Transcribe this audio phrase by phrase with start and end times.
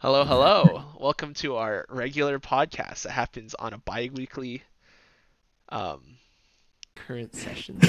[0.00, 0.84] Hello, hello.
[0.98, 4.62] Welcome to our regular podcast that happens on a bi-weekly
[5.68, 6.00] um
[6.96, 7.80] Current session.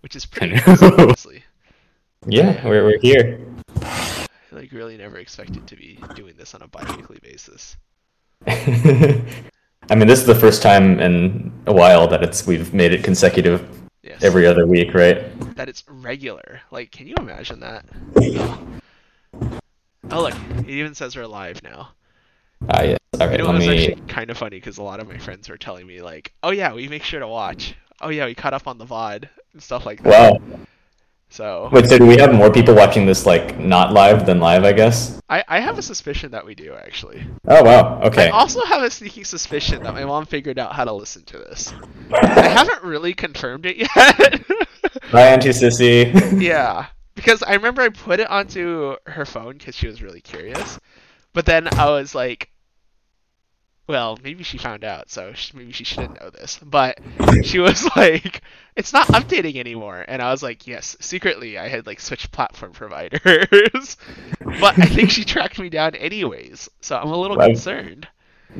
[0.00, 0.62] which is pretty know.
[0.66, 1.44] awesome, honestly.
[2.28, 3.40] Yeah, we're, we're here.
[3.82, 7.76] I like really never expected to be doing this on a bi-weekly basis.
[8.46, 13.02] I mean, this is the first time in a while that it's we've made it
[13.02, 13.68] consecutive
[14.04, 14.22] Yes.
[14.22, 15.24] every other week, right?
[15.56, 16.60] that it's regular.
[16.70, 17.84] Like, can you imagine that?
[20.10, 21.90] Oh look, it even says we're live now.
[22.68, 22.98] Ah, yes.
[23.20, 23.88] All You right, know, it was me.
[23.90, 26.50] actually kind of funny because a lot of my friends were telling me like, "Oh
[26.50, 27.74] yeah, we make sure to watch.
[28.00, 30.38] Oh yeah, we caught up on the VOD and stuff like that." Wow.
[31.30, 34.64] So Wait, so do we have more people watching this like not live than live?
[34.64, 35.18] I guess.
[35.30, 37.24] I, I have a suspicion that we do actually.
[37.48, 38.00] Oh wow.
[38.02, 38.26] Okay.
[38.26, 41.38] I also have a sneaking suspicion that my mom figured out how to listen to
[41.38, 41.72] this.
[42.12, 44.46] I haven't really confirmed it yet.
[45.10, 46.12] Bye, Auntie Sissy.
[46.42, 50.78] yeah, because I remember I put it onto her phone because she was really curious,
[51.32, 52.50] but then I was like,
[53.88, 56.58] well, maybe she found out, so sh- maybe she shouldn't know this.
[56.64, 56.98] But
[57.42, 58.40] she was like,
[58.76, 62.72] it's not updating anymore, and I was like, yes, secretly I had like switched platform
[62.72, 63.96] providers,
[64.60, 67.48] but I think she tracked me down anyways, so I'm a little Right.
[67.48, 68.06] concerned.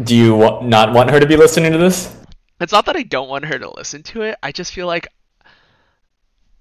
[0.03, 2.15] do you wa- not want her to be listening to this?
[2.61, 4.37] It's not that I don't want her to listen to it.
[4.43, 5.09] I just feel like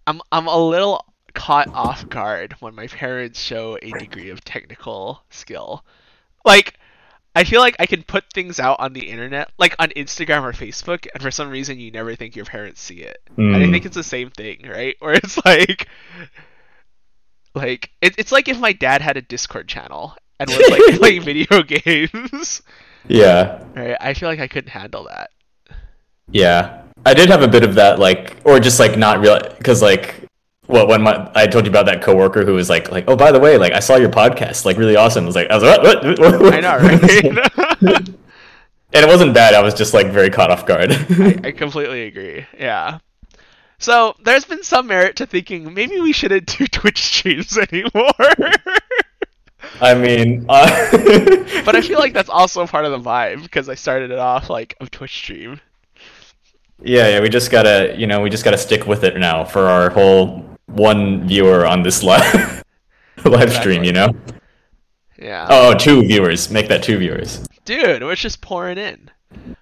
[0.08, 5.24] I'm I'm a little caught off guard when my parents show a degree of technical
[5.30, 5.84] skill.
[6.46, 6.76] Like
[7.36, 10.52] I feel like I can put things out on the internet, like on Instagram or
[10.52, 13.18] Facebook, and for some reason you never think your parents see it.
[13.38, 13.72] And I Mm.
[13.72, 14.96] think it's the same thing, right?
[15.00, 15.88] Where it's like
[17.56, 21.22] like it, it's like if my dad had a Discord channel and was like playing
[21.24, 22.62] video games.
[23.08, 23.64] Yeah.
[23.76, 23.98] Right?
[24.00, 25.30] I feel like I couldn't handle that.
[26.34, 29.82] Yeah, I did have a bit of that, like, or just like not real, because
[29.82, 30.16] like,
[30.72, 33.32] what when my I told you about that coworker who was like, like, oh, by
[33.32, 35.26] the way, like, I saw your podcast, like, really awesome.
[35.26, 36.04] I was like, I was like, what?
[36.04, 36.54] what, what, what?
[36.54, 38.10] I know, right?
[38.94, 39.54] and it wasn't bad.
[39.54, 40.92] I was just like very caught off guard.
[41.44, 42.46] I completely agree.
[42.58, 43.00] Yeah.
[43.80, 48.12] So there's been some merit to thinking maybe we shouldn't do Twitch streams anymore.
[49.80, 50.68] I mean, uh,
[51.66, 54.50] but I feel like that's also part of the vibe because I started it off
[54.50, 55.60] like a Twitch stream.
[56.82, 59.68] yeah, yeah, we just gotta, you know, we just gotta stick with it now for
[59.68, 62.64] our whole one viewer on this live
[63.26, 63.84] live stream.
[63.84, 64.16] You know,
[65.18, 65.48] Yeah.
[65.50, 67.46] Oh, oh, two viewers, make that two viewers.
[67.66, 69.10] Dude, we're just pouring in.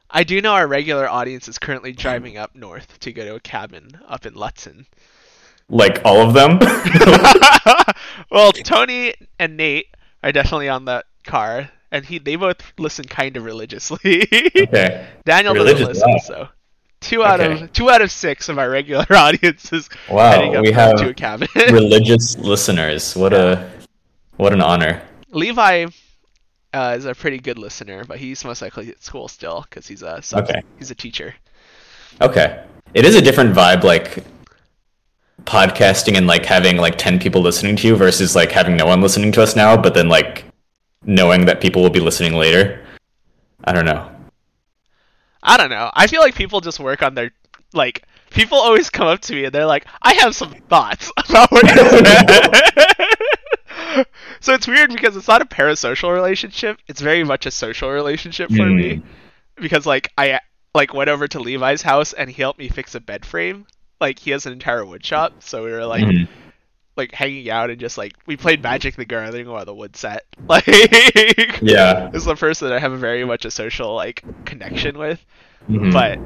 [0.10, 3.40] I do know our regular audience is currently driving up north to go to a
[3.40, 4.86] cabin up in Lutzen.
[5.70, 6.58] Like all of them.
[8.32, 13.38] well, Tony and Nate are definitely on that car, and he they both listen kind
[13.38, 14.24] of religiously.
[14.58, 15.08] okay.
[15.26, 16.50] Daniel Religious, doesn't listen, so
[17.02, 17.64] two out Okay.
[17.64, 19.90] of two out of six of our regular audiences.
[20.10, 21.48] Wow, we have to a cabin.
[21.72, 23.16] religious listeners.
[23.16, 23.70] What a
[24.38, 25.02] what an honor.
[25.32, 25.86] Levi
[26.74, 30.02] uh, is a pretty good listener, but he's most likely at school still because he's
[30.02, 30.62] a sub- Okay.
[30.78, 31.36] he's a teacher.
[32.22, 32.64] Okay.
[32.94, 34.24] It is a different vibe like
[35.44, 39.02] podcasting and like having like 10 people listening to you versus like having no one
[39.02, 40.44] listening to us now but then like
[41.06, 42.86] knowing that people will be listening later.
[43.64, 44.10] I don't know.
[45.44, 45.92] I don't know.
[45.94, 47.32] I feel like people just work on their
[47.74, 48.04] like.
[48.32, 51.64] People always come up to me and they're like, "I have some thoughts about what
[51.64, 51.76] you
[53.96, 54.06] said."
[54.40, 56.78] so it's weird because it's not a parasocial relationship.
[56.88, 59.04] It's very much a social relationship for me Mm.
[59.56, 60.40] because like I
[60.76, 63.66] like went over to Levi's house and he helped me fix a bed frame.
[64.00, 66.28] Like he has an entire wood shop, so we were like Mhm.
[67.00, 70.26] Like hanging out and just like we played Magic the Gathering while the wood set.
[70.48, 70.68] Like
[71.62, 72.10] Yeah.
[72.14, 75.20] this is the person I have very much a social like connection with
[75.70, 75.92] Mhm.
[75.92, 76.20] but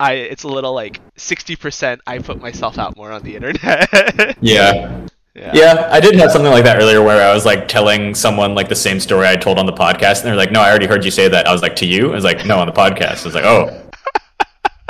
[0.00, 3.88] I it's a little like 60% I put myself out more on the internet.
[4.40, 5.06] yeah.
[5.34, 5.52] yeah.
[5.54, 8.68] Yeah, I did have something like that earlier where I was like telling someone like
[8.68, 11.04] the same story I told on the podcast, and they're like, "No, I already heard
[11.04, 13.22] you say that." I was like, "To you?" I was like, "No, on the podcast."
[13.22, 13.87] I was like, "Oh,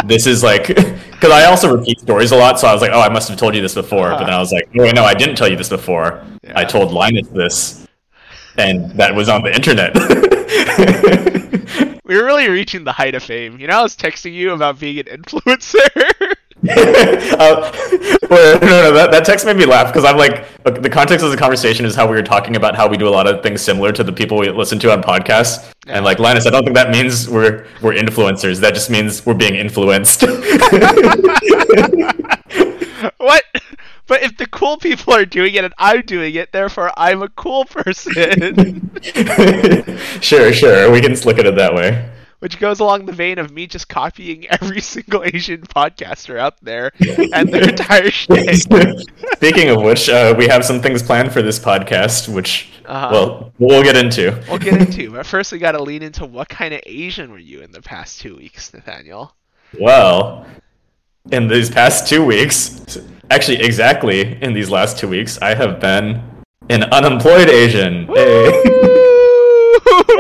[0.05, 3.01] this is like," because I also repeat stories a lot, so I was like, "Oh,
[3.01, 5.05] I must have told you this before," but then I was like, "No, wait, no,
[5.05, 6.23] I didn't tell you this before.
[6.55, 7.87] I told Linus this,
[8.57, 9.95] and that was on the internet."
[12.09, 13.61] We were really reaching the height of fame.
[13.61, 15.87] You know, I was texting you about being an influencer.
[16.69, 17.73] uh,
[18.29, 21.31] well, no, no, that, that text made me laugh because I'm like, the context of
[21.31, 23.63] the conversation is how we were talking about how we do a lot of things
[23.63, 25.73] similar to the people we listen to on podcasts.
[25.87, 25.97] Yeah.
[25.97, 28.61] And like Linus, I don't think that means we're we're influencers.
[28.61, 30.23] That just means we're being influenced.
[33.19, 33.45] what?
[34.09, 37.29] But if the cool people are doing it and I'm doing it, therefore I'm a
[37.29, 38.15] cool person.
[40.21, 42.11] sure, sure, we can look at it that way.
[42.41, 46.93] Which goes along the vein of me just copying every single Asian podcaster out there
[47.35, 48.57] and their entire shit.
[49.37, 53.09] Speaking of which, uh, we have some things planned for this podcast, which Uh-huh.
[53.13, 54.41] well we'll get into.
[54.49, 57.39] We'll get into, but first we got to lean into what kind of Asian were
[57.39, 59.35] you in the past two weeks, Nathaniel?
[59.79, 60.47] Well,
[61.31, 62.99] in these past two weeks,
[63.31, 66.23] actually exactly in these last two weeks, I have been
[66.71, 68.07] an unemployed Asian.
[68.07, 68.47] Hey.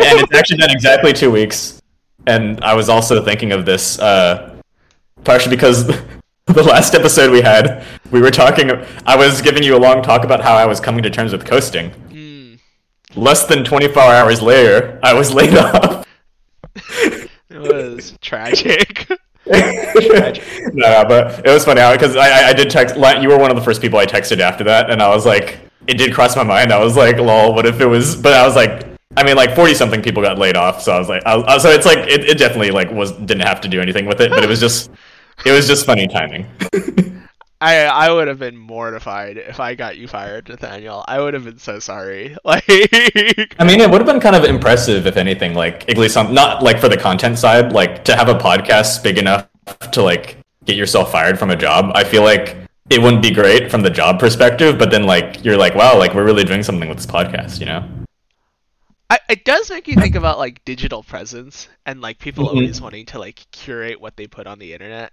[0.00, 1.80] and it's actually been exactly two weeks.
[2.28, 4.54] And I was also thinking of this, uh,
[5.24, 5.86] partially because
[6.46, 8.70] the last episode we had, we were talking.
[9.06, 11.46] I was giving you a long talk about how I was coming to terms with
[11.46, 11.90] coasting.
[11.90, 12.54] Hmm.
[13.18, 16.06] Less than 24 hours later, I was laid off.
[16.74, 19.06] It was tragic.
[19.46, 20.74] tragic.
[20.74, 22.94] no, but it was funny because I, I, I did text.
[22.94, 25.60] You were one of the first people I texted after that, and I was like,
[25.86, 26.72] it did cross my mind.
[26.72, 28.16] I was like, lol, what if it was?
[28.16, 28.87] But I was like,
[29.18, 31.58] I mean, like forty something people got laid off, so I was like, I, I-
[31.58, 34.30] so it's like it, it definitely like was didn't have to do anything with it,
[34.30, 34.90] but it was just,
[35.44, 36.46] it was just funny timing.
[37.60, 41.04] I I would have been mortified if I got you fired, Nathaniel.
[41.08, 42.36] I would have been so sorry.
[42.44, 42.64] Like,
[43.58, 46.32] I mean, it would have been kind of impressive if anything, like at least some,
[46.32, 49.48] not like for the content side, like to have a podcast big enough
[49.92, 51.90] to like get yourself fired from a job.
[51.96, 52.56] I feel like
[52.90, 56.14] it wouldn't be great from the job perspective, but then like you're like, wow, like
[56.14, 57.82] we're really doing something with this podcast, you know?
[59.10, 62.48] I, it does make you think about like digital presence and like people Mhm.
[62.48, 65.12] always wanting to like curate what they put on the internet,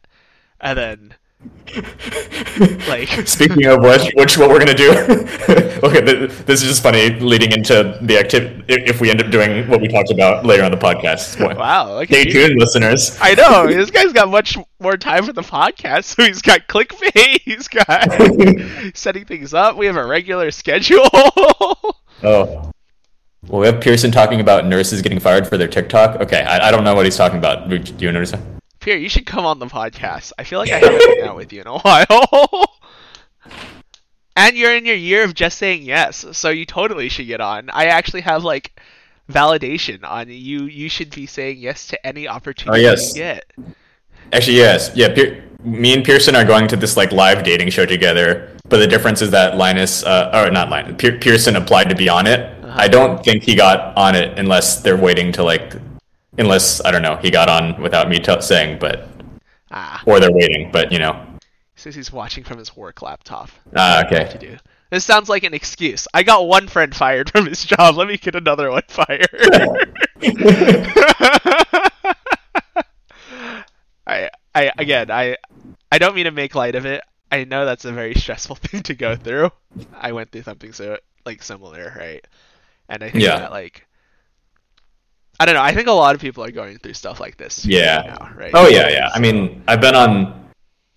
[0.59, 1.13] and then
[2.87, 4.91] like Speaking of which, which what we're gonna do?
[5.83, 8.63] okay, this is just funny leading into the activity.
[8.67, 12.25] If we end up doing what we talked about later on the podcast, wow, stay
[12.25, 12.31] you.
[12.31, 13.17] tuned, listeners.
[13.21, 17.41] I know this guy's got much more time for the podcast, so he's got clickbait,
[17.45, 19.75] he's got setting things up.
[19.77, 21.09] We have a regular schedule.
[22.23, 22.71] Oh.
[23.47, 26.19] Well, we have Pearson talking about nurses getting fired for their TikTok.
[26.21, 27.69] Okay, I, I don't know what he's talking about.
[27.69, 28.41] Do you notice that?
[28.79, 30.31] Pierre, you should come on the podcast.
[30.37, 32.77] I feel like I haven't hung out with you in a while.
[34.35, 37.69] and you're in your year of just saying yes, so you totally should get on.
[37.69, 38.79] I actually have like
[39.29, 40.63] validation on you.
[40.65, 43.15] You should be saying yes to any opportunity yes.
[43.15, 43.45] you get.
[44.33, 44.91] Actually, yes.
[44.95, 48.55] Yeah, Pier- me and Pearson are going to this like live dating show together.
[48.67, 52.09] But the difference is that Linus, uh, or not Linus, Pier- Pearson applied to be
[52.09, 52.54] on it.
[52.73, 55.75] I don't think he got on it unless they're waiting to like,
[56.37, 59.07] unless I don't know, he got on without me t- saying, but
[59.71, 60.71] Ah, or they're waiting.
[60.71, 61.25] But you know,
[61.75, 63.49] says he's watching from his work laptop.
[63.75, 64.37] ah, to okay.
[64.39, 64.57] do.
[64.91, 66.07] This sounds like an excuse.
[66.13, 67.95] I got one friend fired from his job.
[67.95, 69.27] Let me get another one fired.
[74.07, 75.37] I, I again, I,
[75.91, 77.03] I don't mean to make light of it.
[77.31, 79.51] I know that's a very stressful thing to go through.
[79.93, 82.25] I went through something so like similar, right?
[82.89, 83.39] And I think Yeah.
[83.39, 83.85] that like,
[85.39, 85.61] I don't know.
[85.61, 87.65] I think a lot of people are going through stuff like this.
[87.65, 87.97] Yeah.
[87.97, 88.51] right now, right?
[88.53, 89.09] Oh yeah, yeah.
[89.13, 90.49] I mean, I've been on.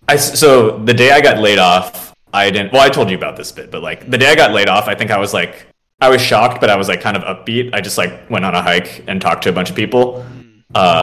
[0.07, 2.73] I so the day I got laid off, I didn't.
[2.73, 4.87] Well, I told you about this bit, but like the day I got laid off,
[4.87, 5.67] I think I was like,
[6.01, 7.75] I was shocked, but I was like kind of upbeat.
[7.75, 10.25] I just like went on a hike and talked to a bunch of people.
[10.75, 11.01] Uh,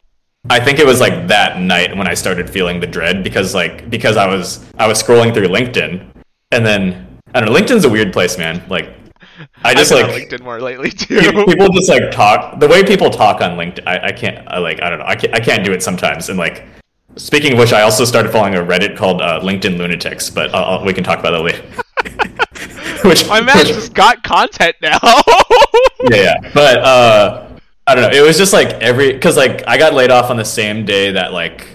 [0.50, 3.90] I think it was like that night when I started feeling the dread because like
[3.90, 6.08] because I was I was scrolling through LinkedIn,
[6.52, 7.60] and then I don't know.
[7.60, 8.64] LinkedIn's a weird place, man.
[8.70, 8.90] Like
[9.64, 11.20] I just like LinkedIn more lately too.
[11.46, 13.88] people just like talk the way people talk on LinkedIn.
[13.88, 14.48] I, I can't.
[14.48, 14.82] I like.
[14.82, 15.06] I don't know.
[15.06, 15.34] I can't.
[15.34, 16.30] I can't do it sometimes.
[16.30, 16.64] And like,
[17.16, 20.30] speaking of which, I also started following a Reddit called uh, LinkedIn Lunatics.
[20.30, 21.64] But uh, uh, we can talk about that later.
[23.08, 25.00] which My man just got content now.
[26.10, 26.52] yeah, yeah.
[26.54, 27.48] But uh,
[27.88, 28.18] I don't know.
[28.18, 31.12] It was just like every because like I got laid off on the same day
[31.12, 31.75] that like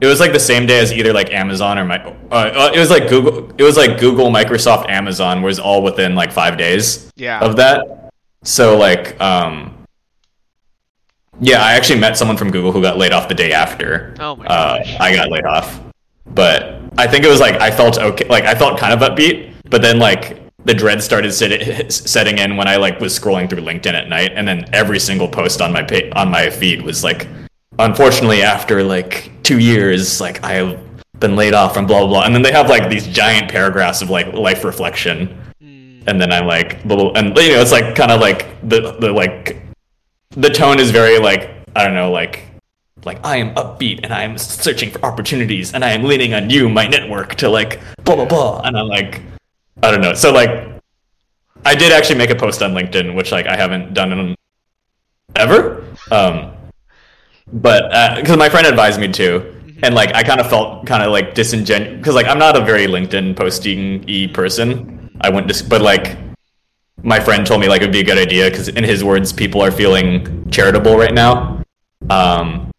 [0.00, 2.78] it was like the same day as either like Amazon or my uh, uh, it
[2.78, 7.10] was like Google it was like Google Microsoft Amazon was all within like five days
[7.16, 7.40] Yeah.
[7.40, 8.10] of that.
[8.42, 9.70] So like um
[11.40, 14.36] yeah, I actually met someone from Google who got laid off the day after Oh
[14.36, 14.96] my uh, gosh.
[15.00, 15.80] I got laid off.
[16.26, 19.52] But I think it was like I felt okay, like I felt kind of upbeat,
[19.70, 23.60] but then like the dread started sit- setting in when I like was scrolling through
[23.62, 27.04] LinkedIn at night, and then every single post on my pa- on my feed was
[27.04, 27.26] like,
[27.78, 30.78] unfortunately, after like two years, like I've
[31.20, 34.02] been laid off from blah blah blah, and then they have like these giant paragraphs
[34.02, 38.10] of like life reflection, Mm, and then I'm like and you know, it's like kind
[38.10, 39.62] of like the the like
[40.30, 42.42] the tone is very like I don't know, like
[43.04, 46.50] like I am upbeat and I am searching for opportunities and I am leaning on
[46.50, 49.22] you, my network, to like blah blah blah, and I'm like
[49.82, 50.14] I don't know.
[50.14, 50.68] So like
[51.64, 54.34] I did actually make a post on LinkedIn, which like I haven't done in
[55.36, 55.84] ever.
[56.10, 56.52] Um,
[57.52, 61.12] but because my friend advised me to, and like I kind of felt kind of
[61.12, 65.10] like disingenuous because like I'm not a very LinkedIn posting e person.
[65.20, 66.16] I went to, but like
[67.02, 69.32] my friend told me like it would be a good idea because in his words,
[69.32, 71.62] people are feeling charitable right now,
[72.10, 72.70] Um,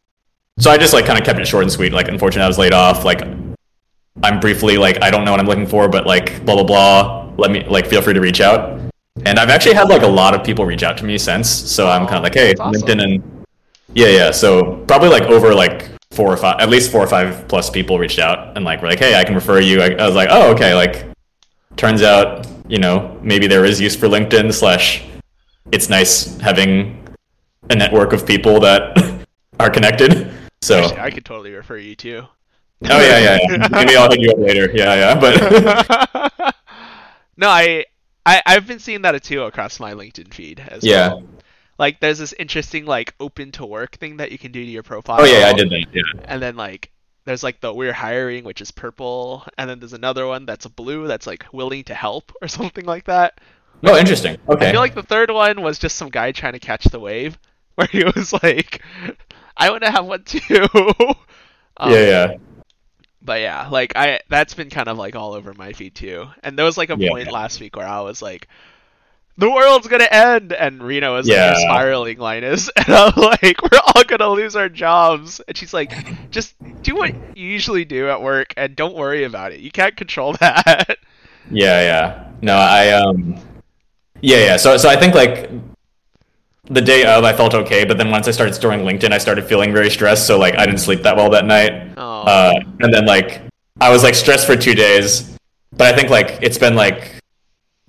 [0.59, 1.93] so I just like kind of kept it short and sweet.
[1.93, 3.03] Like, unfortunately, I was laid off.
[3.03, 3.21] Like,
[4.23, 7.33] I'm briefly like, I don't know what I'm looking for, but like, blah blah blah.
[7.37, 8.79] Let me like, feel free to reach out.
[9.25, 11.49] And I've actually had like a lot of people reach out to me since.
[11.49, 12.81] So I'm kind of like, hey, awesome.
[12.81, 13.34] LinkedIn and
[13.95, 14.31] yeah, yeah.
[14.31, 17.97] So probably like over like four or five, at least four or five plus people
[17.97, 19.81] reached out and like were like, hey, I can refer you.
[19.81, 20.75] I, I was like, oh, okay.
[20.75, 21.05] Like,
[21.77, 24.53] turns out, you know, maybe there is use for LinkedIn.
[24.53, 25.03] Slash,
[25.71, 27.07] it's nice having
[27.69, 29.25] a network of people that
[29.59, 30.31] are connected.
[30.61, 32.23] So, Actually, I could totally refer you too.
[32.23, 33.67] oh yeah, yeah, yeah.
[33.71, 34.71] Maybe I'll hit you up later.
[34.73, 35.19] Yeah, yeah.
[35.19, 36.55] But
[37.37, 37.85] no, I,
[38.25, 40.91] I I've been seeing that too across my LinkedIn feed as well.
[40.91, 41.07] Yeah.
[41.13, 41.23] well.
[41.77, 44.83] Like there's this interesting like open to work thing that you can do to your
[44.83, 45.21] profile.
[45.21, 45.85] oh yeah, I did that.
[45.91, 46.01] Yeah.
[46.25, 46.91] And then like
[47.25, 50.69] there's like the we're hiring which is purple and then there's another one that's a
[50.69, 53.39] blue that's like willing to help or something like that.
[53.83, 54.37] Oh, interesting.
[54.47, 54.69] Okay.
[54.69, 57.37] I feel like the third one was just some guy trying to catch the wave
[57.75, 58.81] where he was like
[59.57, 60.67] I want to have one too.
[61.77, 62.33] Um, yeah, yeah.
[63.21, 66.27] But yeah, like I that's been kind of like all over my feed too.
[66.41, 67.09] And there was like a Yeah.
[67.09, 68.47] point last week where I was like,
[69.37, 74.03] the world's gonna end, and Rena was like spiraling Linus, and I'm like, we're all
[74.05, 75.41] gonna lose our jobs.
[75.47, 75.93] And she's like,
[76.31, 79.59] just do what you usually do at work, and don't worry about it.
[79.59, 80.97] You can't control that.
[81.51, 82.31] Yeah, yeah.
[82.41, 83.35] No, I um
[84.21, 84.57] Yeah, yeah.
[84.57, 85.49] So so I think like
[86.65, 89.45] the day of I felt okay, but then once I started storing LinkedIn, I started
[89.45, 91.91] feeling very stressed, so like I didn't sleep that well that night.
[91.97, 93.41] Oh, Uh and then like
[93.81, 95.37] I was like stressed for 2 days.
[95.73, 97.14] But I think like it's been like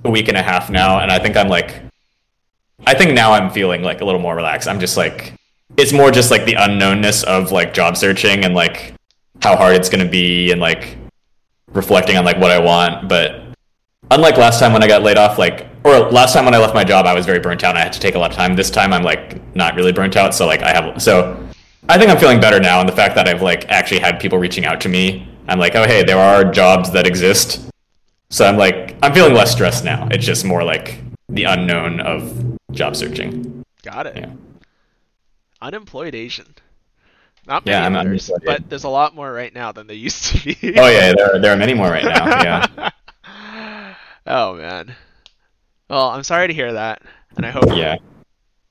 [0.06, 1.82] a week and a half now and I think I'm like
[2.86, 4.68] I think now I'm feeling like a little more relaxed.
[4.68, 5.34] I'm just like
[5.76, 8.94] it's more just like the unknownness of like job searching and like
[9.42, 10.96] how hard it's to be and like
[11.72, 13.42] reflecting on like what I want, but
[14.10, 16.74] unlike last time when I got laid off, like or last time when I left
[16.74, 18.36] my job, I was very burnt out and I had to take a lot of
[18.36, 18.56] time.
[18.56, 21.42] This time I'm like not really burnt out, so like I have so
[21.88, 24.38] I think I'm feeling better now, and the fact that I've like actually had people
[24.38, 27.68] reaching out to me, I'm like, oh hey, there are jobs that exist.
[28.30, 30.08] So I'm like I'm feeling less stressed now.
[30.10, 33.64] It's just more like the unknown of job searching.
[33.82, 34.16] got it.
[34.16, 34.32] Yeah.
[35.62, 36.54] Unemployed Asian.
[37.46, 40.24] Not many Yeah, I'm others, but there's a lot more right now than there used
[40.26, 40.56] to be.
[40.78, 42.26] Oh yeah, there are, there are many more right now.
[42.42, 42.92] Yeah.
[44.26, 44.94] oh man.
[45.88, 47.02] Well, I'm sorry to hear that,
[47.36, 47.96] and I hope Yeah.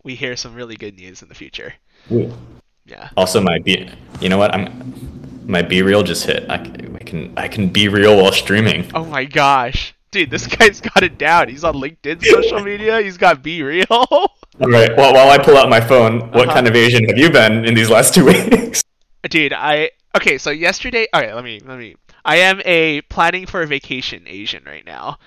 [0.03, 1.74] we hear some really good news in the future.
[2.09, 3.09] Yeah.
[3.15, 6.49] Also, my be you know what I'm my be real just hit.
[6.49, 8.89] I, can- I can I can be real while streaming.
[8.93, 11.49] Oh my gosh, dude, this guy's got it down.
[11.49, 13.01] He's on LinkedIn, social media.
[13.01, 13.85] He's got Be Real.
[13.89, 14.95] All right.
[14.95, 16.53] Well, while I pull out my phone, what Uh-huh.
[16.53, 18.83] kind of Asian have you been in these last two weeks?
[19.29, 20.37] dude, I okay.
[20.37, 21.95] So yesterday, okay, let me let me.
[22.23, 25.17] I am a planning for a vacation Asian right now.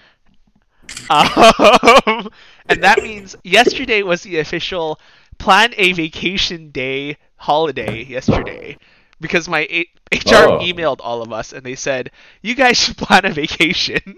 [1.10, 2.30] Um,
[2.68, 4.98] and that means yesterday was the official
[5.38, 8.76] plan a vacation day holiday yesterday
[9.20, 10.58] because my A- HR Oh.
[10.60, 12.10] emailed all of us and they said
[12.42, 14.00] you guys should plan a vacation.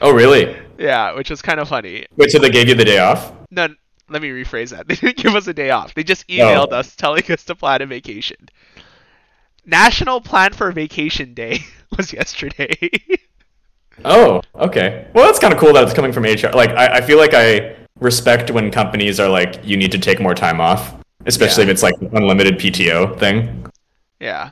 [0.00, 0.56] Oh, really?
[0.78, 2.06] yeah, which was kind of funny.
[2.16, 3.32] Wait, so they gave you the day off?
[3.52, 3.68] No,
[4.08, 4.88] let me rephrase that.
[4.88, 5.94] They didn't give us a day off.
[5.94, 6.76] They just emailed Oh.
[6.78, 8.48] us telling us to plan a vacation.
[9.64, 11.60] National Plan for Vacation Day
[11.96, 12.76] was yesterday.
[14.04, 15.06] Oh, okay.
[15.14, 16.50] Well, that's kind of cool that it's coming from HR.
[16.52, 20.20] Like, I, I feel like I respect when companies are like, you need to take
[20.20, 21.70] more time off, especially Yeah.
[21.70, 23.66] if it's like unlimited PTO thing.
[24.22, 24.50] Yeah.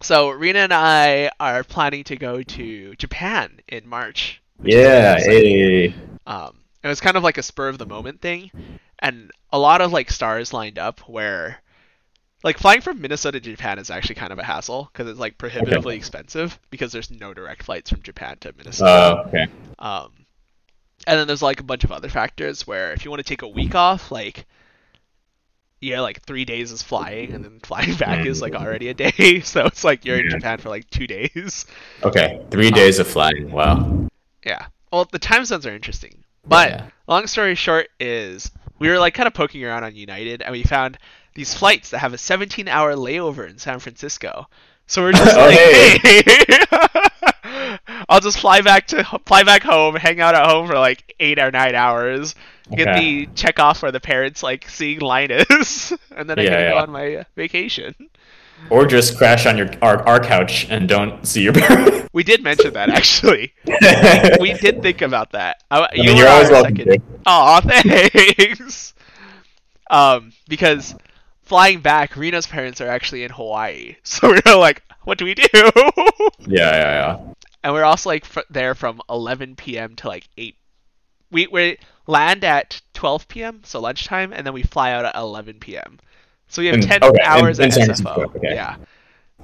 [0.00, 4.40] So Rena and I are planning to go to Japan in March.
[4.62, 5.18] Yeah.
[5.18, 5.94] Hey.
[6.26, 8.50] Um, it was kind of like a spur of the moment thing,
[8.98, 11.58] and a lot of like stars lined up where,
[12.42, 15.36] like flying from Minnesota to Japan is actually kind of a hassle because it's like
[15.36, 18.90] prohibitively expensive because there's no direct flights from Japan to Minnesota.
[18.90, 19.46] Uh, okay.
[19.78, 20.12] Um,
[21.06, 23.42] and then there's like a bunch of other factors where if you want to take
[23.42, 24.46] a week off, like
[25.80, 28.28] yeah, like three days is flying, and then flying back mm-hmm.
[28.28, 29.40] is like already a day.
[29.44, 31.66] So it's like you're in Japan for like two days.
[32.02, 32.40] Okay.
[32.50, 33.50] Three um, days of flying.
[33.50, 34.08] Wow.
[34.44, 34.66] Yeah.
[34.92, 36.24] Well, the time zones are interesting.
[36.46, 36.86] But Yeah.
[37.06, 40.62] long story short is we were like kind of poking around on United and we
[40.62, 40.98] found
[41.34, 44.46] these flights that have a 17 hour layover in San Francisco.
[44.86, 46.22] So we're just Oh, like, hey.
[46.24, 51.14] hey, I'll just fly back to fly back home, hang out at home for like
[51.20, 52.34] eight or nine hours,
[52.76, 53.00] get Okay.
[53.26, 56.78] the check off for the parents like seeing Linus, and then I Yeah, can go
[56.78, 57.94] on my vacation.
[58.70, 62.08] Or just crash on your our, our couch and don't see your parents.
[62.12, 63.52] We did mention that actually.
[64.40, 65.62] We did think about that.
[65.70, 66.88] I, I you mean, you're always welcome.
[67.26, 68.94] Aw, thanks.
[69.90, 70.94] Um, because
[71.42, 75.34] flying back, Rena's parents are actually in Hawaii, so we were like, "What do we
[75.34, 75.62] do?" Yeah,
[76.48, 77.18] yeah, yeah.
[77.62, 79.94] and we're also like fr- there from 11 p.m.
[79.96, 80.56] to like 8.
[81.30, 81.78] We we
[82.08, 83.60] land at 12 p.m.
[83.64, 86.00] so lunchtime, and then we fly out at 11 p.m.
[86.48, 88.34] So we have In- 10 okay, hours in at SFO.
[88.36, 88.54] Okay.
[88.54, 88.76] Yeah.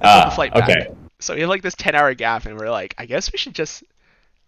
[0.01, 0.69] Ah, the flight back.
[0.69, 0.87] okay.
[1.19, 3.53] So we have like this 10 hour gap, and we're like, I guess we should
[3.55, 3.83] just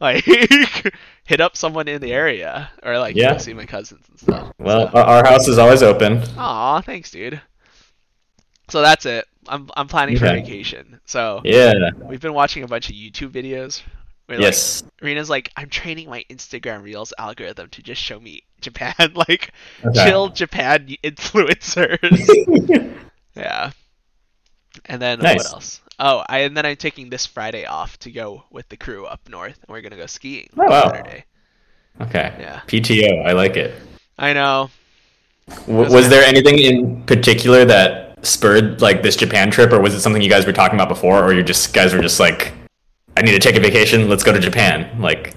[0.02, 0.26] like
[1.24, 3.38] hit up someone in the area or like Yeah.
[3.38, 4.54] see my cousins and stuff.
[4.60, 4.98] Well, so.
[4.98, 6.22] our, house is always open.
[6.38, 7.42] Aw, thanks, dude.
[8.70, 9.26] So that's it.
[9.48, 11.00] I'm I'm planning for vacation.
[11.06, 11.92] So Yeah.
[11.96, 13.82] we've been watching a bunch of YouTube videos.
[14.28, 14.84] Where, Yes.
[14.84, 19.52] Like, Rena's like, I'm training my Instagram Reels algorithm to just show me Japan, like
[19.86, 20.06] Okay.
[20.10, 22.96] chill Japan influencers.
[23.36, 23.72] yeah.
[24.86, 25.38] And then Nice.
[25.38, 25.82] what else?
[26.00, 29.22] Oh, I, and then I'm taking this Friday off to go with the crew up
[29.28, 30.92] north, and we're gonna go skiing Oh, wow.
[30.92, 31.24] Saturday.
[32.02, 32.32] Okay.
[32.40, 32.62] Yeah.
[32.68, 33.26] PTO.
[33.26, 33.74] I like it.
[34.20, 34.70] I know.
[35.66, 40.02] W- was there anything in particular that spurred like this Japan trip, or was it
[40.02, 42.54] something you guys were talking about before, or you just guys were just like,
[43.18, 44.08] I need to take a vacation.
[44.08, 45.02] Let's go to Japan.
[45.02, 45.34] Like,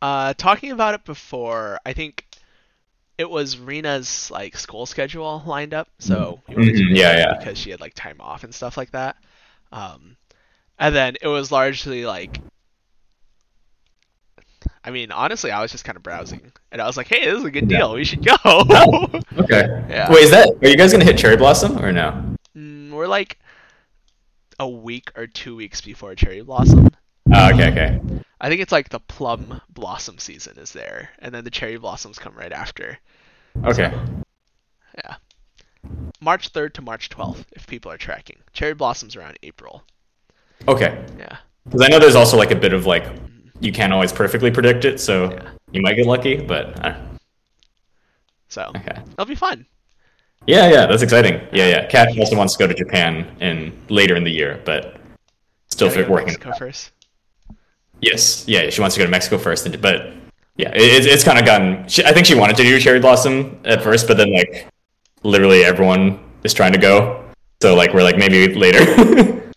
[0.00, 2.24] Uh, talking about it before, I think
[3.18, 7.36] it was Rena's like school schedule lined up, so to Mhm, yeah, yeah.
[7.36, 9.16] because she had like time off and stuff like that.
[9.72, 10.16] Um,
[10.78, 12.38] and then it was largely like,
[14.84, 17.38] I mean, honestly, I was just kind of browsing, and I was like, "Hey, this
[17.38, 17.78] is a good Yeah.
[17.78, 17.94] deal.
[17.94, 18.34] We should go."
[19.38, 19.84] okay.
[19.90, 20.10] Yeah.
[20.10, 20.48] Wait, is that?
[20.62, 22.36] Are you guys gonna hit Cherry Blossom or no?
[22.56, 23.38] Mm, we're like
[24.60, 26.90] a week or two weeks before cherry blossom.
[27.32, 28.00] Oh, okay, okay.
[28.40, 32.18] I think it's like the plum blossom season is there, and then the cherry blossoms
[32.18, 32.98] come right after.
[33.64, 33.92] Okay.
[34.96, 35.16] Yeah.
[36.20, 38.36] March 3rd to March 12th, if people are tracking.
[38.52, 39.82] Cherry blossoms around April.
[40.68, 41.02] Okay.
[41.18, 41.38] Yeah.
[41.64, 43.06] Because I know there's also like a bit of like
[43.60, 45.50] you can't always perfectly predict it, so Yeah.
[45.72, 46.96] you might get lucky, but uh,
[48.48, 49.00] So okay.
[49.12, 49.66] it'll be fun.
[50.46, 51.34] Yeah, yeah, that's exciting.
[51.52, 51.86] Yeah, yeah.
[51.86, 54.96] Kat also wants to go to Japan in later in the year, but
[55.68, 56.26] still Gotta go fit to working.
[56.28, 56.90] Mexico first.
[58.00, 60.12] Yes, yeah, she wants to go to Mexico first, and, but
[60.56, 61.86] yeah, it, it's it's kind of gotten.
[61.88, 64.66] She, I think she wanted to do Cherry Blossom at first, but then like
[65.22, 67.22] literally everyone is trying to go,
[67.60, 69.36] so like we're like maybe later.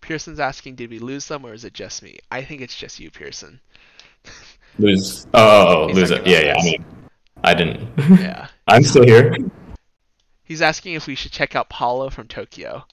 [0.00, 2.18] Pearson's asking, did we lose them or is it just me?
[2.32, 3.60] I think it's just you, Pearson.
[4.78, 5.26] lose.
[5.34, 6.26] Oh, oh, oh lose it.
[6.26, 6.56] Yeah, yeah.
[6.58, 6.84] I mean,
[7.44, 7.88] I didn't.
[8.18, 8.48] Yeah.
[8.66, 9.36] I'm still here.
[10.50, 12.84] He's asking if we should check out Paolo from Tokyo.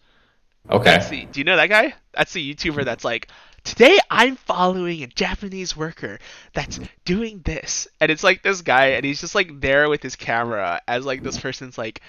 [0.70, 1.04] Okay.
[1.10, 1.96] The, do you know that guy?
[2.14, 3.30] That's the YouTuber that's like,
[3.64, 6.20] today I'm following a Japanese worker
[6.54, 7.88] that's doing this.
[8.00, 11.24] And it's like this guy, and he's just like there with his camera as like
[11.24, 12.02] this person's like,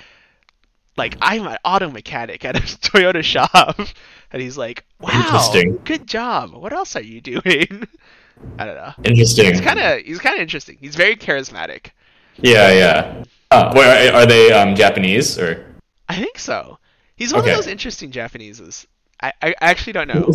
[0.98, 3.80] like, I'm an auto mechanic at a Toyota shop.
[4.30, 5.80] And he's like, wow, Interesting.
[5.84, 6.52] good job.
[6.52, 7.40] What else are you doing?
[8.58, 8.92] I don't know.
[9.02, 9.46] Interesting.
[9.46, 10.76] He's kind of he's kind of interesting.
[10.78, 11.92] He's very charismatic.
[12.36, 13.24] Yeah, yeah.
[13.50, 15.64] Uh, wait, are, are they um, Japanese or?
[16.08, 16.78] I think so.
[17.16, 17.52] He's one Okay.
[17.52, 18.86] of those interesting Japaneses.
[19.20, 20.24] I, I actually don't know.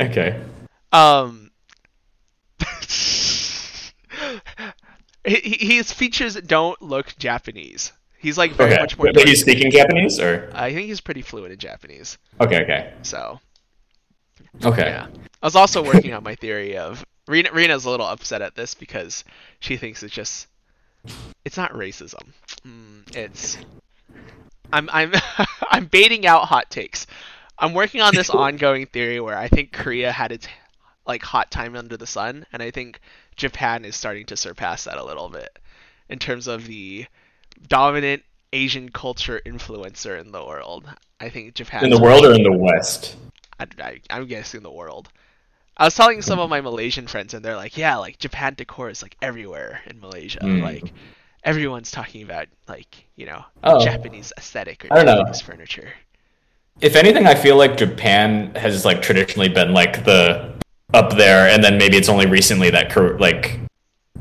[0.00, 0.40] okay.
[0.92, 1.50] Um,
[5.24, 7.92] his features don't look Japanese.
[8.18, 8.80] He's like very Okay.
[8.80, 9.12] much more.
[9.12, 10.50] But he's speaking Japanese or?
[10.54, 12.16] I think he's pretty fluent in Japanese.
[12.40, 13.40] Okay, okay, So
[14.64, 14.86] okay.
[14.86, 15.06] yeah,
[15.42, 17.50] I was also working on my theory of Rena.
[17.52, 19.24] Rena's a little upset at this because
[19.60, 20.46] she thinks it's just
[21.44, 22.22] it's not racism.
[22.66, 23.58] Mm, it's
[24.72, 25.12] I'm I'm
[25.70, 27.06] I'm baiting out hot takes.
[27.58, 30.48] I'm working on this ongoing theory where I think Korea had its
[31.06, 33.00] like hot time under the sun, and I think
[33.36, 35.58] Japan is starting to surpass that a little bit
[36.08, 37.06] in terms of the
[37.68, 40.88] dominant Asian culture influencer in the world.
[41.20, 43.16] I think Japan In the world or in the West?
[43.58, 45.08] I, I, I'm guessing the world.
[45.76, 48.90] I was telling some of my Malaysian friends, and they're like, "Yeah, like Japan decor
[48.90, 50.40] is like everywhere in Malaysia.
[50.40, 50.62] Mm.
[50.62, 50.92] Like
[51.42, 53.84] everyone's talking about like you know Oh.
[53.84, 55.16] Japanese aesthetic or I don't know.
[55.18, 55.92] Japanese furniture."
[56.80, 60.52] If anything, I feel like Japan has like traditionally been like the
[60.92, 63.58] up there, and then maybe it's only recently that like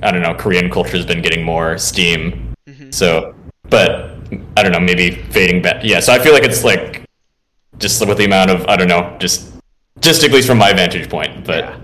[0.01, 2.53] I don't know Korean culture has been getting more steam.
[2.67, 2.93] Mhm.
[2.93, 3.35] So,
[3.69, 4.17] but
[4.57, 5.83] I don't know, maybe fading back.
[5.83, 7.03] Yeah, so I feel like it's like
[7.77, 9.52] just with the amount of I don't know, just
[10.03, 11.45] just at least from my vantage point.
[11.45, 11.77] But Yeah.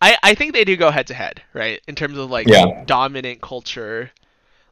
[0.00, 1.80] I, I think they do go head to head, right?
[1.88, 2.82] In terms of like Yeah.
[2.86, 4.10] dominant culture.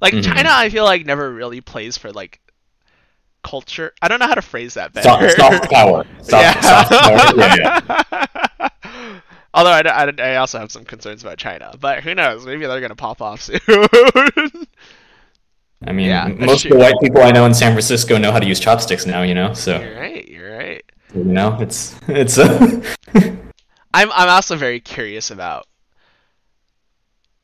[0.01, 0.25] Like Mhm.
[0.25, 2.41] China I feel like never really plays for like
[3.45, 3.93] culture.
[4.03, 5.09] I don't know how to phrase that better.
[5.31, 6.61] soft, soft power, soft, yeah.
[6.61, 7.37] soft power.
[7.37, 7.81] Yeah,
[8.61, 8.69] yeah.
[9.55, 12.47] Although I, I, I also have some concerns about China, but who knows?
[12.47, 13.61] Maybe they're gonna pop off soon.
[15.85, 18.39] I mean, Yeah, most of the white people I know in San Francisco know how
[18.39, 19.23] to use chopsticks now.
[19.23, 20.29] You know, so you're right.
[20.29, 20.85] You're right.
[21.15, 22.39] You know, it's it's.
[22.39, 22.81] Uh,
[23.95, 25.67] I'm I'm also very curious about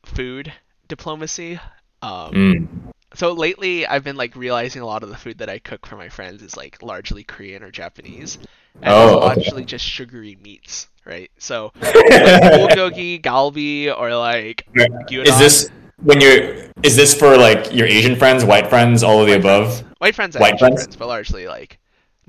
[0.05, 0.51] food
[0.87, 1.59] diplomacy.
[2.01, 2.67] Um, mm,
[3.15, 5.95] So lately, I've been like realizing a lot of the food that I cook for
[5.97, 8.37] my friends is like largely Korean or Japanese,
[8.81, 9.25] and Oh, it's okay.
[9.25, 11.29] largely just sugary meats, right?
[11.37, 11.93] So like
[12.53, 14.67] bulgogi, galbi, or like
[15.09, 15.27] gyudon.
[15.27, 15.69] is this
[16.03, 16.69] when you're?
[16.83, 19.83] Is this for like your Asian friends, white friends, all of the above?
[19.99, 20.83] White friends, White friends?
[20.83, 21.77] friends, but largely like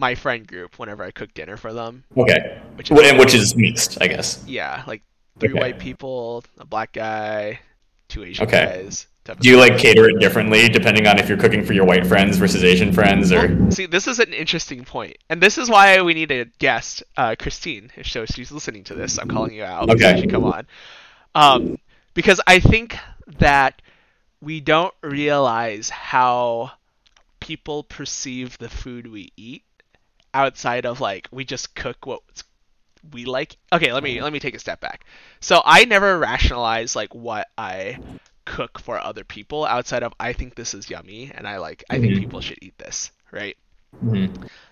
[0.00, 0.78] my friend group.
[0.78, 2.58] Whenever I cook dinner for them, Okay.
[2.76, 4.42] which Wh- and which is mixed, I guess.
[4.46, 5.02] yeah, like
[5.38, 5.60] three Okay.
[5.60, 7.60] white people, a black guy,
[8.08, 8.64] two Asian Okay.
[8.64, 9.06] guys.
[9.40, 12.36] Do you like cater it differently depending on if you're cooking for your white friends
[12.38, 13.46] versus Asian friends, or?
[13.54, 17.04] Well, see, this is an interesting point, and this is why we need a guest,
[17.16, 17.92] uh, Christine.
[17.96, 19.88] If so, she's listening to this, I'm calling you out.
[19.90, 20.18] Okay.
[20.20, 20.66] Should come on.
[21.36, 21.78] Um,
[22.14, 22.96] because I think
[23.38, 23.80] that
[24.40, 26.72] we don't realize how
[27.38, 29.62] people perceive the food we eat
[30.34, 32.22] outside of like we just cook what
[33.12, 33.56] we like.
[33.72, 35.04] Okay, let me let me take a step back.
[35.40, 38.00] So I never rationalize like what I
[38.44, 41.98] cook for other people outside of I think this is yummy and I like I
[41.98, 42.16] think Mhm.
[42.16, 43.56] people should eat this, right?
[44.02, 44.30] Mhm.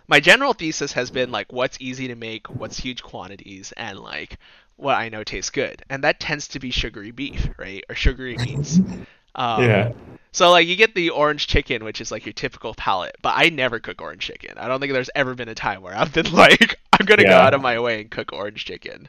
[0.08, 4.38] my general thesis has been like what's easy to make, what's huge quantities, and like
[4.76, 8.38] what I know tastes good, and that tends to be sugary beef, right, or sugary
[8.38, 8.80] meats.
[9.34, 9.92] Um, Yeah.
[10.38, 13.48] So like you get the orange chicken, which is like your typical palate, but I
[13.48, 14.56] never cook orange chicken.
[14.56, 17.32] I don't think there's ever been a time where I've been like, I'm gonna go
[17.34, 19.08] out of my way and cook orange chicken.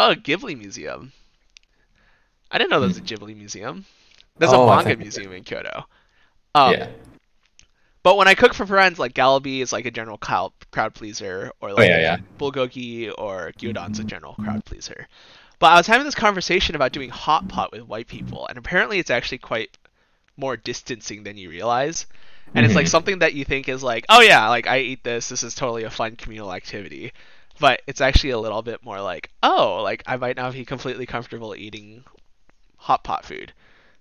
[0.00, 1.12] Oh, Ghibli Museum.
[2.50, 3.84] I didn't know there was a Ghibli Museum.
[4.36, 4.56] There's Hmm.
[4.56, 5.84] Oh, a manga museum in Kyoto.
[6.56, 6.88] Um, yeah.
[8.02, 11.52] but when I cook for friends, like Galbi is like a general crowd crowd pleaser,
[11.60, 12.16] or like Oh, yeah, yeah.
[12.36, 15.06] bulgogi or gyudon's a general crowd pleaser.
[15.60, 18.98] But I was having this conversation about doing hot pot with white people, and apparently
[18.98, 19.70] it's actually quite
[20.36, 22.06] more distancing than you realize.
[22.54, 22.88] And it's like Mhm.
[22.88, 25.28] something that you think is like, oh yeah, like I eat this.
[25.28, 27.12] This is totally a fun communal activity.
[27.58, 31.06] But it's actually a little bit more like, oh, like I might not be completely
[31.06, 32.04] comfortable eating
[32.76, 33.52] hot pot food.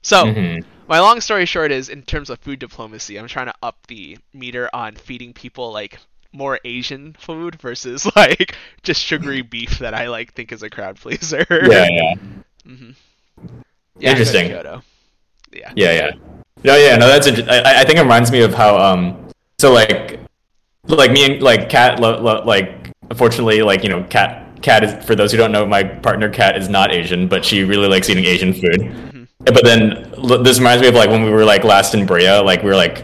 [0.02, 0.66] So Mhm.
[0.88, 4.18] my long story short is in terms of food diplomacy i'm trying to up the
[4.34, 6.00] meter on feeding people like
[6.34, 10.98] more asian food versus like just sugary beef that i like think is a crowd
[10.98, 12.14] pleaser Yeah, yeah.
[12.66, 12.92] hmm
[14.02, 14.60] Interesting.
[15.56, 16.12] Yeah Yeah, yeah.
[16.64, 19.72] No, yeah, no, that's inter- I, I think it reminds me of how um so
[19.72, 20.20] like
[20.88, 25.06] like me and like Kat lo- lo- like unfortunately like you know Kat Kat is
[25.06, 28.10] for those who don't know my partner Kat is not Asian but she really likes
[28.10, 28.80] eating Asian food.
[28.82, 29.28] Mhm.
[29.40, 30.12] But then
[30.44, 32.76] this reminds me of like when we were like last in Brea like we were
[32.76, 33.04] like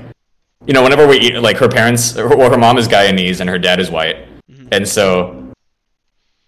[0.65, 3.59] you know whenever we eat like her parents or her mom is Guyanese and her
[3.59, 4.17] dad is white
[4.51, 4.67] Mhm.
[4.71, 5.37] and so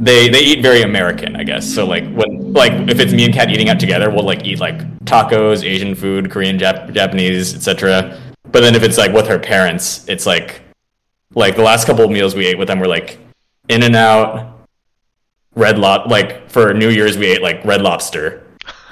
[0.04, 1.72] they they eat very American, I guess.
[1.72, 4.60] So like when like if it's me and Kat eating out together, we'll like eat
[4.60, 8.20] like tacos, Asian food, Korean, Jap- Japanese, etc.
[8.52, 10.62] But then if it's like with her parents, it's like
[11.34, 13.20] like the last couple of meals we ate with them were like
[13.70, 14.68] In and Out,
[15.56, 16.12] Red Lob.
[16.12, 18.46] Like for New Year's, we ate like Red Lobster.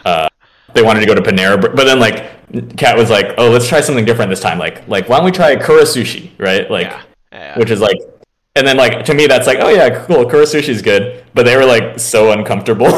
[0.05, 0.27] Uh,
[0.73, 3.81] they wanted to go to Panera, but then like Kat was like, "Oh, let's try
[3.81, 4.57] something different this time.
[4.57, 6.69] Like like why don't we try Kura Sushi, right?
[6.69, 7.59] Like." yeah, yeah.
[7.59, 7.97] which is like
[8.55, 11.23] and then like to me that's like oh yeah cool kura sushi's good.
[11.33, 12.87] But they were like so uncomfortable.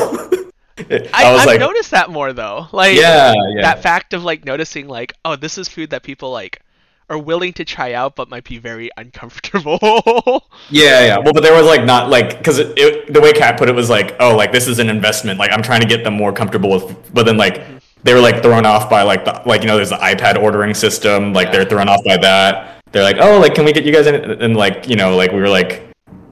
[0.75, 2.67] I, I, was I've like noticed that more though.
[2.71, 3.61] Like yeah yeah.
[3.61, 6.61] that fact of like noticing like oh this is food that people like
[7.09, 10.47] are willing to try out but might be very uncomfortable.
[10.69, 13.75] Yeah yeah well but there was like not like because the way kat put it
[13.75, 15.37] was like oh like this is an investment.
[15.37, 17.61] Like i'm trying to get them more comfortable with but then like
[18.03, 20.73] they were like thrown off by like the like you know there's the ipad ordering
[20.73, 21.33] system.
[21.33, 24.07] Like they're thrown off by that they're like oh like can we get you guys
[24.07, 24.15] in?
[24.15, 25.89] And like you know like we were like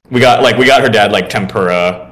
[0.09, 2.07] we got like we got her dad like tempura.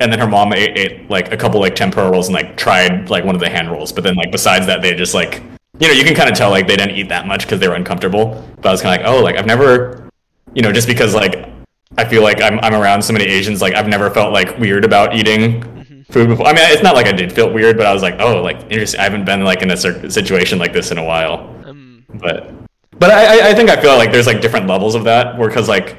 [0.00, 3.10] And then her mom ate, ate like a couple like tempura rolls and like tried
[3.10, 3.90] like one of the hand rolls.
[3.92, 5.42] But then like besides that they just like
[5.78, 7.68] you know you can kind of tell like they didn't eat that much because they
[7.68, 8.44] were uncomfortable.
[8.56, 10.08] But i was kind of like oh like i've never
[10.54, 11.48] you know just because like
[11.96, 14.84] i feel like i'm, I'm around so many asians like i've never felt like weird
[14.84, 15.62] about eating
[16.10, 18.16] food before i mean it's not like i did feel weird but i was like
[18.18, 18.98] oh like interesting.
[18.98, 21.54] I haven't been like in a situation like this in a while.
[21.64, 22.52] Um, but
[22.98, 25.68] but I, I- think I feel like there's like different levels of that where because
[25.68, 25.96] like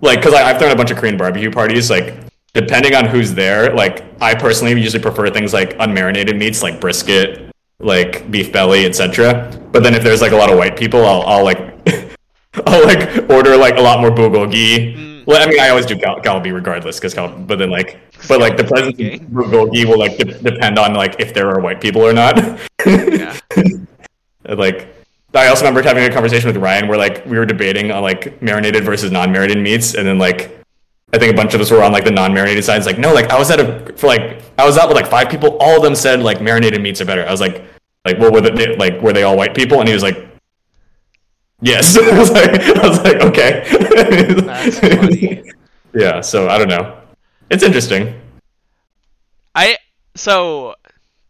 [0.00, 2.14] like because I've thrown a bunch of Korean barbecue parties like
[2.54, 7.50] depending on who's there like I personally usually prefer things like unmarinated meats like brisket
[7.80, 11.22] like beef belly etc but then if there's like a lot of white people I'll,
[11.22, 11.60] I'll like
[12.66, 14.96] I'll like order like a lot more bulgogi.
[14.96, 15.26] Mm.
[15.26, 18.40] well I mean I always do gal- galbi regardless because gal- but then like but
[18.40, 21.80] like the presence of bulgogi will like de- depend on like if there are white
[21.80, 22.36] people or not.
[22.86, 23.36] Yeah.
[24.48, 24.94] Like
[25.34, 28.40] I also remember having a conversation with Ryan where like we were debating on like
[28.40, 30.56] marinated versus non-marinated meats, and then like
[31.12, 32.78] I think a bunch of us were on like the non-marinated side.
[32.78, 35.06] It's like no, like I was at a for like I was out with like
[35.06, 35.56] five people.
[35.60, 37.26] All of them said like marinated meats are better.
[37.26, 37.64] I was like
[38.04, 39.80] like well were they like were they all white people?
[39.80, 40.26] And he was like
[41.60, 41.96] yes.
[41.98, 45.42] I was like I was like okay.
[45.94, 46.20] Yeah.
[46.20, 47.00] So I don't know.
[47.48, 48.20] It's interesting.
[49.54, 49.78] I
[50.14, 50.74] so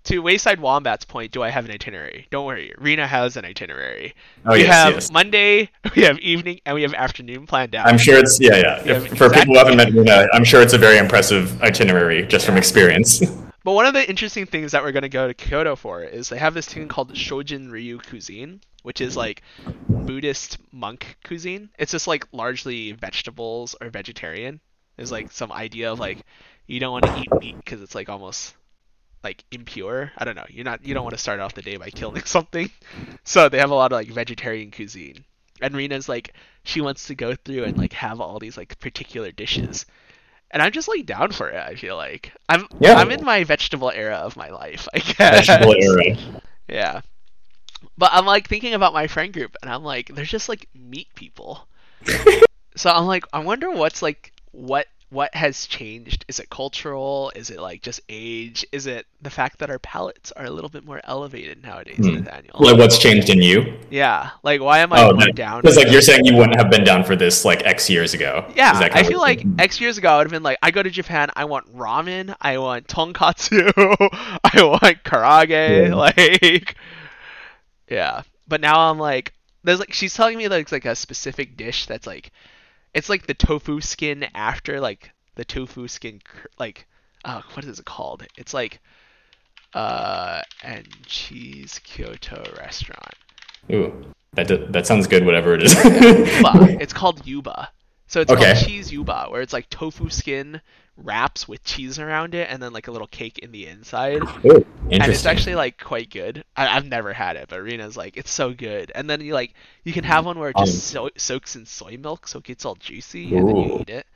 [0.06, 2.26] to Wayside Wombat's point, do I have an itinerary?
[2.30, 4.14] Don't worry, Rena has an itinerary.
[4.44, 5.10] Oh we yes, have yes.
[5.10, 7.86] Monday, we have evening, and we have afternoon planned out.
[7.86, 8.82] I'm sure it's yeah, yeah.
[8.84, 12.26] Yeah, If- for people who haven't met Rena, I'm sure it's a very impressive itinerary
[12.26, 13.22] just from experience.
[13.66, 16.38] But one of the interesting things that we're gonna go to Kyoto for is they
[16.38, 19.42] have this thing called Shojin Ryori cuisine, which is like
[19.88, 21.68] Buddhist monk cuisine.
[21.76, 24.60] It's just like largely vegetables or vegetarian.
[24.96, 26.18] There's like some idea of like
[26.68, 28.54] you don't want to eat meat because it's like almost
[29.22, 30.12] like impure.
[30.16, 30.46] I don't know.
[30.48, 31.06] You're not you don't mm.
[31.06, 32.70] want to start off the day by killing something.
[33.24, 35.24] So they have a lot of like vegetarian cuisine.
[35.60, 39.32] And Rena's like she wants to go through and like have all these like particular
[39.32, 39.86] dishes.
[40.50, 42.32] And I'm just like down for it, I feel like.
[42.48, 42.94] I'm Yeah.
[42.94, 45.46] I'm in my vegetable era of my life, I guess.
[45.46, 46.16] Vegetable era.
[46.68, 47.02] Yeah.
[47.96, 51.06] But I'm like thinking about my friend group and I'm like, they're just like meat
[51.14, 51.68] people.
[52.76, 56.24] so I'm like, I wonder what's like what what has changed?
[56.26, 57.30] Is it cultural?
[57.36, 58.66] Is it like just age?
[58.72, 62.14] Is it the fact that our palates are a little bit more elevated nowadays, Hmm.
[62.16, 62.56] Nathaniel?
[62.58, 63.78] Like what's changed in you?
[63.88, 64.30] Yeah.
[64.42, 65.60] Like why am I Oh, more down?
[65.60, 68.44] because like you're saying you wouldn't have been down for this like X years ago.
[68.56, 69.54] Yeah, I feel like you're?
[69.60, 72.34] X years ago I would have been like, I go to Japan, I want ramen,
[72.40, 73.70] I want tonkatsu,
[74.44, 75.94] I want karaage, Yeah.
[75.94, 76.74] like,
[77.88, 78.22] yeah.
[78.48, 79.32] But now I'm like,
[79.64, 82.32] there's like, she's telling me that it's like a specific dish that's like,
[82.96, 86.20] it's like the tofu skin after like the tofu skin,
[86.58, 86.86] like,
[87.24, 88.26] uh, what is it called?
[88.38, 88.80] It's like,
[89.74, 93.14] uh, and cheese Kyoto restaurant.
[93.70, 95.26] Ooh, that d- that sounds good.
[95.26, 95.74] Whatever it is.
[95.74, 96.78] yuba.
[96.80, 97.70] It's called yuba.
[98.08, 98.52] So it's Okay.
[98.54, 100.60] called cheese yuba, where it's like tofu skin
[100.96, 104.22] wraps with cheese around it, and then like a little cake in the inside.
[104.44, 106.44] Ooh, And it's actually like quite good.
[106.56, 108.90] I- I've never had it, but Rena's like it's so good.
[108.94, 109.54] And then you like
[109.84, 112.64] you can have one where it just so- soaks in soy milk, so it gets
[112.64, 114.06] all juicy, and then you eat it.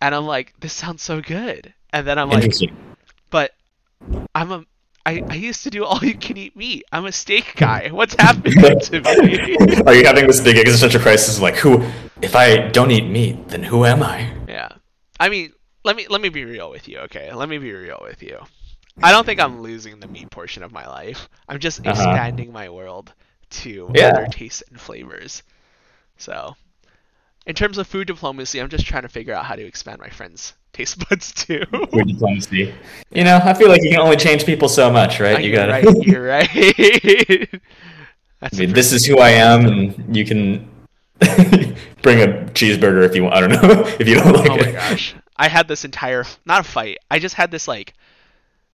[0.00, 1.72] And I'm like, this sounds so good.
[1.92, 2.52] And then I'm like,
[3.30, 3.52] but
[4.34, 4.64] I'm a
[5.06, 6.84] I, I used to do all you can eat meat.
[6.90, 7.90] I'm a steak guy.
[7.92, 9.56] What's happening to me?
[9.86, 11.40] Are you having this big existential crisis?
[11.40, 11.86] Like, who?
[12.22, 14.32] If I don't eat meat, then who am I?
[14.48, 14.70] Yeah.
[15.20, 15.52] I mean,
[15.86, 17.32] let me let me be real with you, okay?
[17.32, 18.38] Let me be real with you.
[19.02, 21.28] I don't think I'm losing the meat portion of my life.
[21.48, 21.90] I'm just Uh-huh.
[21.90, 23.12] expanding my world
[23.62, 24.08] to Yeah.
[24.08, 25.42] other tastes and flavors.
[26.18, 26.56] So,
[27.46, 30.10] in terms of food diplomacy, I'm just trying to figure out how to expand my
[30.10, 31.62] friends' taste buds too.
[31.92, 32.74] Food diplomacy.
[33.12, 35.42] You know, I feel like you can only change people so much, right?
[35.42, 35.72] You you're gotta.
[35.72, 35.84] right.
[36.06, 36.50] You're right.
[38.40, 40.68] That's I mean, this is who I am, and you can
[42.02, 43.34] bring a cheeseburger if you want.
[43.34, 44.50] I don't know if you don't like it.
[44.50, 44.60] oh it.
[44.60, 45.14] my gosh.
[45.38, 46.98] I had this entire not a fight.
[47.10, 47.94] I just had this like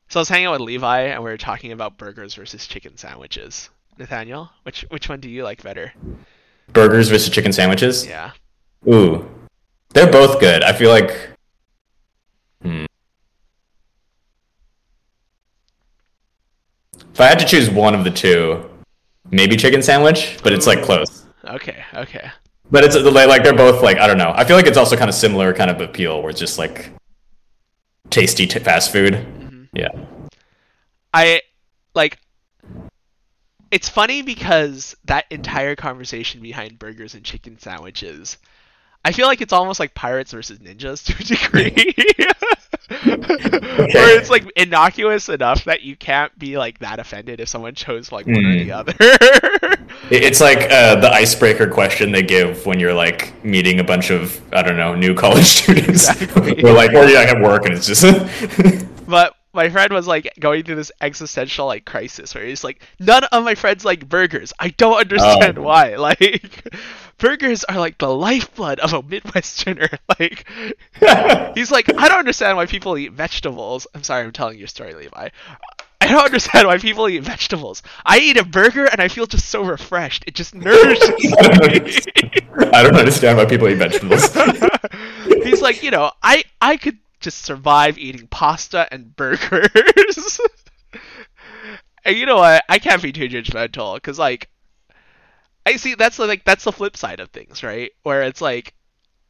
[0.08, 2.96] so I was hanging out with Levi and we were talking about burgers versus chicken
[2.96, 3.70] sandwiches.
[3.98, 5.92] Nathaniel, which which one do you like better?
[6.72, 8.06] Burgers versus chicken sandwiches.
[8.06, 8.32] Yeah.
[8.86, 9.28] Ooh,
[9.90, 10.62] they're both good.
[10.62, 11.30] I feel like.
[12.62, 12.84] Hmm.
[17.12, 18.68] If I had to choose one of the two,
[19.30, 21.26] maybe chicken sandwich, but it's like close.
[21.44, 22.30] Okay, okay.
[22.72, 24.32] But it's like like they're both like I don't know.
[24.34, 26.90] I feel like it's also kind of similar kind of appeal, where it's just like
[28.08, 29.12] tasty t- fast food.
[29.12, 29.64] Mm-hmm.
[29.74, 29.90] Yeah.
[31.12, 31.42] I
[31.94, 32.18] like
[33.70, 38.38] it's funny because that entire conversation behind burgers and chicken sandwiches
[39.04, 41.94] I feel like it's almost like pirates versus ninjas to a degree.
[43.94, 48.12] Where it's like innocuous enough that you can't be like that offended if someone chose
[48.12, 48.64] like one or Mm.
[48.64, 48.94] the other.
[50.10, 54.40] It's like uh, the icebreaker question they give when you're like meeting a bunch of
[54.54, 56.08] I don't know new college students.
[56.08, 56.62] Exactly.
[56.62, 58.04] We're like, or you're like at work, and it's just
[59.08, 63.24] But my friend was like going through this existential like crisis where he's like, none
[63.24, 64.52] of my friends like burgers.
[64.58, 65.62] I don't understand Oh.
[65.62, 65.96] why.
[65.96, 66.64] Like,
[67.18, 69.98] burgers are like the lifeblood of a Midwesterner.
[70.18, 70.46] Like,
[71.54, 73.86] he's like, I don't understand why people eat vegetables.
[73.94, 75.28] I'm sorry, I'm telling your story, Levi.
[76.00, 77.82] I don't understand why people eat vegetables.
[78.04, 80.24] I eat a burger and I feel just so refreshed.
[80.26, 81.32] It just nourishes me.
[82.72, 84.34] I don't understand why people eat vegetables.
[85.44, 90.40] He's like, you know, I I could just survive eating pasta and burgers.
[92.04, 92.64] and you know what?
[92.68, 94.48] I can't be too judgmental because like,
[95.66, 97.90] I see that's the, like that's the flip side of things, right?
[98.02, 98.74] Where it's like,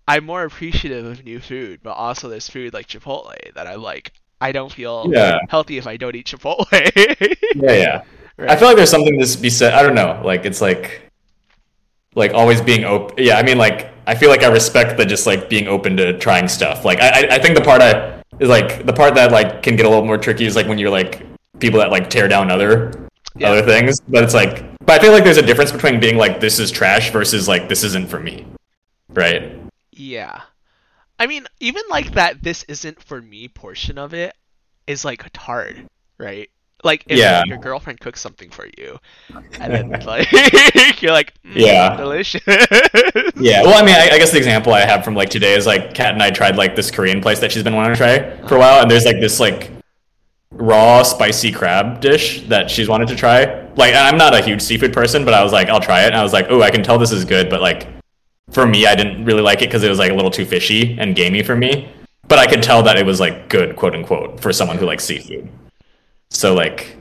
[0.08, 4.12] I'm more appreciative of new food, but also there's food like Chipotle that I'm like,
[4.40, 5.38] I don't feel Yeah.
[5.48, 6.66] healthy if I don't eat Chipotle.
[7.54, 8.02] yeah, yeah.
[8.38, 9.74] I feel like there's something to be said.
[9.74, 10.20] I don't know.
[10.24, 11.10] Like it's like,
[12.14, 13.14] like always being open.
[13.24, 16.18] Yeah, I mean, like I feel like I respect the just like being open to
[16.18, 16.84] trying stuff.
[16.84, 19.76] Like I, I- I think the part I is like the part that like can
[19.76, 21.24] get a little more tricky is like when you're like
[21.60, 22.92] people that like tear down other
[23.36, 23.50] Yeah.
[23.50, 24.00] other things.
[24.00, 26.70] But it's like, but I feel like there's a difference between being like this is
[26.70, 28.46] trash versus like this isn't for me,
[29.10, 29.56] right?
[29.92, 30.40] Yeah.
[31.18, 34.34] I mean, even like that this isn't for me portion of it
[34.86, 35.86] is like a hard,
[36.18, 36.50] right?
[36.84, 37.44] Like if Yeah.
[37.46, 38.98] your girlfriend cooks something for you
[39.60, 40.30] and then like
[41.00, 41.96] you're like mm, Yeah.
[41.96, 42.42] delicious.
[43.36, 45.66] Yeah, well, I mean, I, I guess the example I have from like today is
[45.66, 48.48] like Kat and I tried like this Korean place that she's been wanting to try
[48.48, 49.70] for a while, and there's like this like
[50.52, 53.66] raw spicy crab dish that she's wanted to try.
[53.74, 56.08] Like, I'm not a huge seafood person, but I was like, I'll try it.
[56.08, 57.88] And I was like, oh, I can tell this is good, but like,
[58.50, 60.96] for me, I didn't really like it because it was like a little too fishy
[60.98, 61.90] and gamey for me.
[62.28, 65.04] But I could tell that it was like good, quote unquote, for someone who likes
[65.04, 65.48] seafood.
[66.30, 66.96] So like,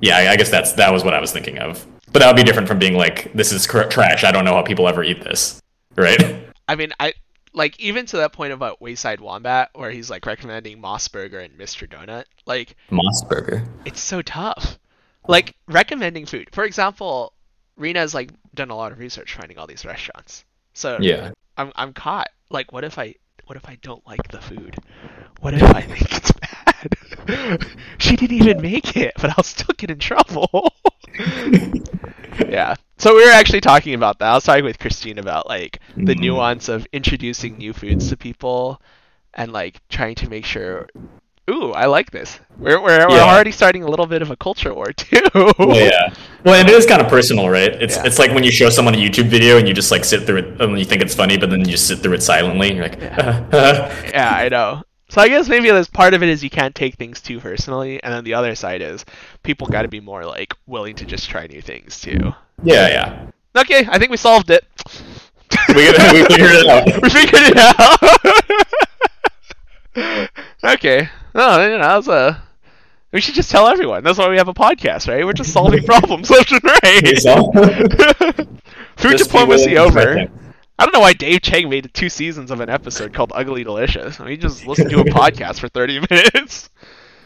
[0.00, 1.86] yeah, I, guess that's that was what I was thinking of.
[2.12, 4.24] But that would be different from being like, this is cr- trash.
[4.24, 5.60] I don't know how people ever eat this,
[5.96, 6.44] right?
[6.68, 7.14] I mean, I
[7.54, 11.56] like even to that point about Wayside Wombat, where he's like recommending MOS Burger and
[11.56, 11.88] Mr.
[11.88, 12.24] Donut.
[12.46, 13.66] Like, MOS Burger.
[13.84, 14.78] it's so tough.
[15.26, 16.48] Like recommending food.
[16.52, 17.32] For example,
[17.76, 20.44] Rena's like done a lot of research finding all these restaurants.
[20.74, 21.30] So Yeah.
[21.56, 22.28] I'm I'm caught.
[22.50, 23.14] Like, what if I
[23.46, 24.76] what if I don't like the food?
[25.40, 27.66] What if I think it's bad?
[27.98, 30.72] she didn't even make it, but I'll still get in trouble.
[32.48, 32.74] yeah.
[32.98, 34.28] So we were actually talking about that.
[34.30, 36.20] I was talking with Christine about like the Mhm.
[36.20, 38.80] nuance of introducing new foods to people
[39.34, 40.88] and like trying to make sure
[41.50, 42.40] ooh, I like this.
[42.56, 45.20] We're we're, we're already starting a little bit of a culture war too.
[45.34, 46.14] Well, yeah.
[46.44, 47.72] Well, and it is kind of personal, right?
[47.82, 48.04] It's Yeah.
[48.06, 50.38] it's like when you show someone a YouTube video and you just like sit through
[50.38, 52.76] it and you think it's funny, but then you just sit through it silently and
[52.78, 54.82] you're like, yeah, I know.
[55.14, 58.02] So I guess maybe there's part of it is you can't take things too personally,
[58.02, 59.04] and then the other side is
[59.44, 62.34] people got to be more like willing to just try new things too.
[62.64, 63.30] yeah, yeah.
[63.56, 64.64] Okay, I think we solved it.
[65.68, 66.86] We, we figured it out.
[67.02, 67.56] we figured it
[69.96, 70.74] out.
[70.74, 71.08] okay.
[71.32, 72.42] No, you know, that was a.
[73.12, 74.02] We should just tell everyone.
[74.02, 75.24] That's why we have a podcast, right?
[75.24, 78.48] We're just solving problems left and right.
[78.96, 80.26] Food diplomacy over.
[80.78, 84.18] I don't know why Dave Chang made two seasons of an episode called Ugly Delicious.
[84.18, 86.68] I mean, he just listened to a podcast for 30 minutes.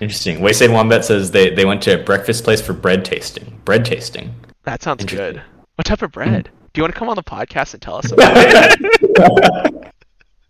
[0.00, 0.40] Interesting.
[0.40, 3.61] Wayside Wombat says they, they went to a breakfast place for bread tasting.
[3.64, 4.34] Bread tasting.
[4.64, 5.42] That sounds good.
[5.76, 6.50] What type of bread?
[6.72, 8.32] Do you want to come on the podcast and tell us about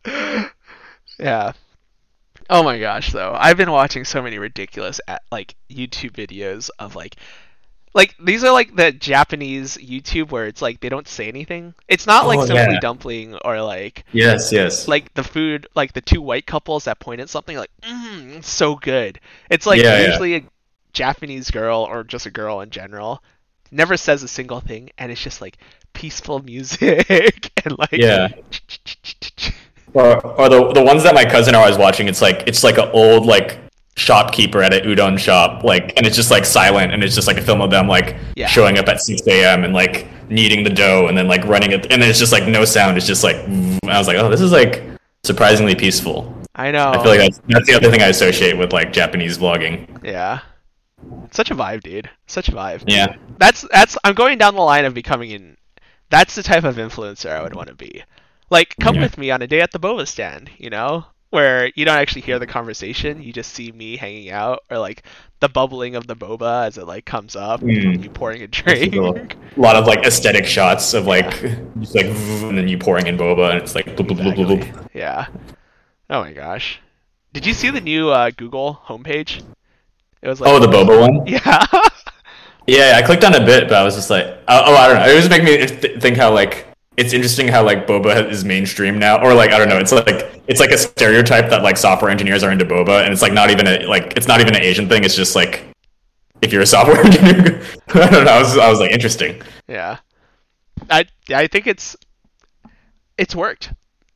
[0.04, 0.50] it?
[1.18, 1.52] yeah.
[2.50, 3.34] Oh my gosh, though.
[3.38, 7.16] I've been watching so many ridiculous like YouTube videos of like
[7.98, 11.74] like these are like the Japanese YouTube where it's like they don't say anything.
[11.88, 12.80] It's not like Oh, simply yeah.
[12.80, 14.88] dumpling or like Yes, yes.
[14.88, 18.76] like the food like the two white couples that point at something like mm, so
[18.76, 19.20] good.
[19.50, 20.06] It's like Yeah, yeah.
[20.08, 20.42] usually a
[20.92, 23.22] Japanese girl or just a girl in general
[23.70, 25.58] never says a single thing and it's just like
[25.92, 28.28] peaceful music and like Yeah.
[29.94, 32.90] Or, or the the ones that my cousin always watching, it's like it's like an
[32.92, 33.58] old like
[33.98, 37.37] shopkeeper at an udon shop, like, and it's just like silent, and it's just like
[37.37, 38.46] a film of them like Yeah.
[38.46, 39.64] showing up at six a.m.
[39.64, 42.46] and like kneading the dough, and then like running it, and then it's just like
[42.46, 42.96] no sound.
[42.96, 44.82] It's just like I was like, oh, this is like
[45.24, 46.34] surprisingly peaceful.
[46.54, 46.90] I know.
[46.90, 50.02] I feel like that's, that's the other thing I associate with like Japanese vlogging.
[50.04, 50.40] yeah.
[51.30, 52.11] Such a vibe, dude.
[52.26, 52.82] Such a vibe.
[52.87, 55.56] Yeah, That's that's I'm going down the line of becoming an
[56.11, 58.02] that's the type of influencer I would want to be.
[58.50, 59.02] Like come Yeah.
[59.02, 61.04] with me on a day at the boba stand, you know?
[61.31, 65.03] Where you don't actually hear the conversation, you just see me hanging out or like
[65.41, 68.03] the bubbling of the boba as it like comes up, Mm.
[68.03, 68.95] you pouring a drink.
[68.95, 71.31] a lot of like aesthetic shots of like
[71.81, 74.62] just like and then you pouring in boba, and it's like bloop, bloop, bloop, bloop,
[74.62, 74.88] bloop.
[74.95, 75.27] Yeah.
[76.09, 76.81] Oh my gosh.
[77.35, 79.43] Did you see the new uh, Google homepage?
[80.23, 81.27] It was like Oh, the boba one.
[81.27, 81.64] Yeah.
[82.71, 84.99] Yeah, I clicked on a bit, but I was just like, oh, oh I don't
[84.99, 85.09] know.
[85.11, 86.67] It was making me th- think how like
[86.98, 89.78] it's interesting how like boba is mainstream now, or like I don't know.
[89.78, 93.22] It's like it's like a stereotype that like software engineers are into boba, and it's
[93.22, 95.04] like not even a like it's not even an Asian thing.
[95.04, 95.64] It's just like
[96.42, 98.30] if you're a software engineer, I don't know.
[98.30, 99.40] I was I was like interesting.
[99.68, 99.98] Yeah.
[100.90, 101.96] I I think it's
[103.16, 103.72] it's worked.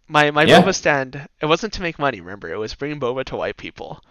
[0.09, 0.63] My my Yeah.
[0.63, 2.53] boba stand it wasn't to make money, remember?
[2.53, 4.03] It was bringing boba to white people.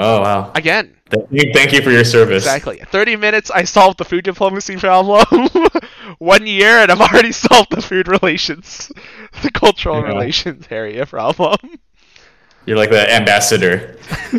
[0.00, 0.52] Oh wow!
[0.54, 2.44] Again, Thank you, thank you for your service.
[2.44, 2.78] exactly.
[2.86, 5.24] 30 minutes I solved the food diplomacy problem.
[6.18, 8.92] One year and I've already solved the food relations
[9.42, 10.08] the cultural Yeah.
[10.08, 11.56] relations area problem.
[12.66, 13.96] You're like the ambassador.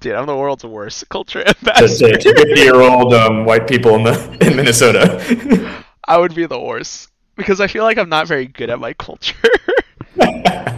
[0.00, 2.18] Dude, I'm the world's worst culture ambassador.
[2.20, 5.84] fifty year old um, white people in the in Minnesota.
[6.06, 8.92] I would be the worst because I feel like I'm not very good at my
[8.94, 9.36] culture.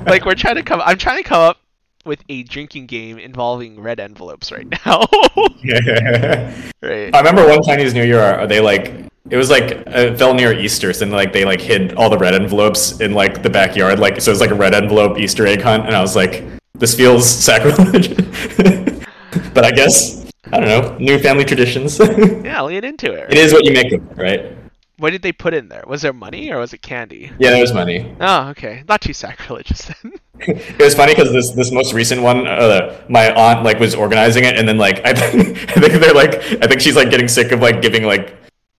[0.06, 1.58] like we're trying to come I'm trying to come up
[2.04, 5.00] with a drinking game involving red envelopes right now.
[6.82, 7.14] right.
[7.14, 8.92] I remember one Chinese New Year, uh, they like
[9.30, 12.18] it was like it fell near Easter, so then, like they like hid all the
[12.18, 15.46] red envelopes in like the backyard, like so it was like a red envelope Easter
[15.46, 18.16] egg hunt, and I was like, this feels sacrilege,
[19.54, 21.98] but I guess I don't know, new family traditions.
[22.00, 23.32] it Yeah, lean into it.
[23.32, 23.38] it.
[23.38, 24.61] is what you make of it, right?
[25.02, 25.82] What did they put in there?
[25.84, 27.32] Was there money or was it candy?
[27.40, 28.14] Yeah, there was money.
[28.20, 28.84] Oh, okay.
[28.88, 30.12] Not too sacrilegious then.
[30.44, 34.44] It was funny because this this most recent one, uh, my aunt like was organizing
[34.44, 37.26] it, and then like I think I think they're like I think she's like getting
[37.26, 38.36] sick of like giving like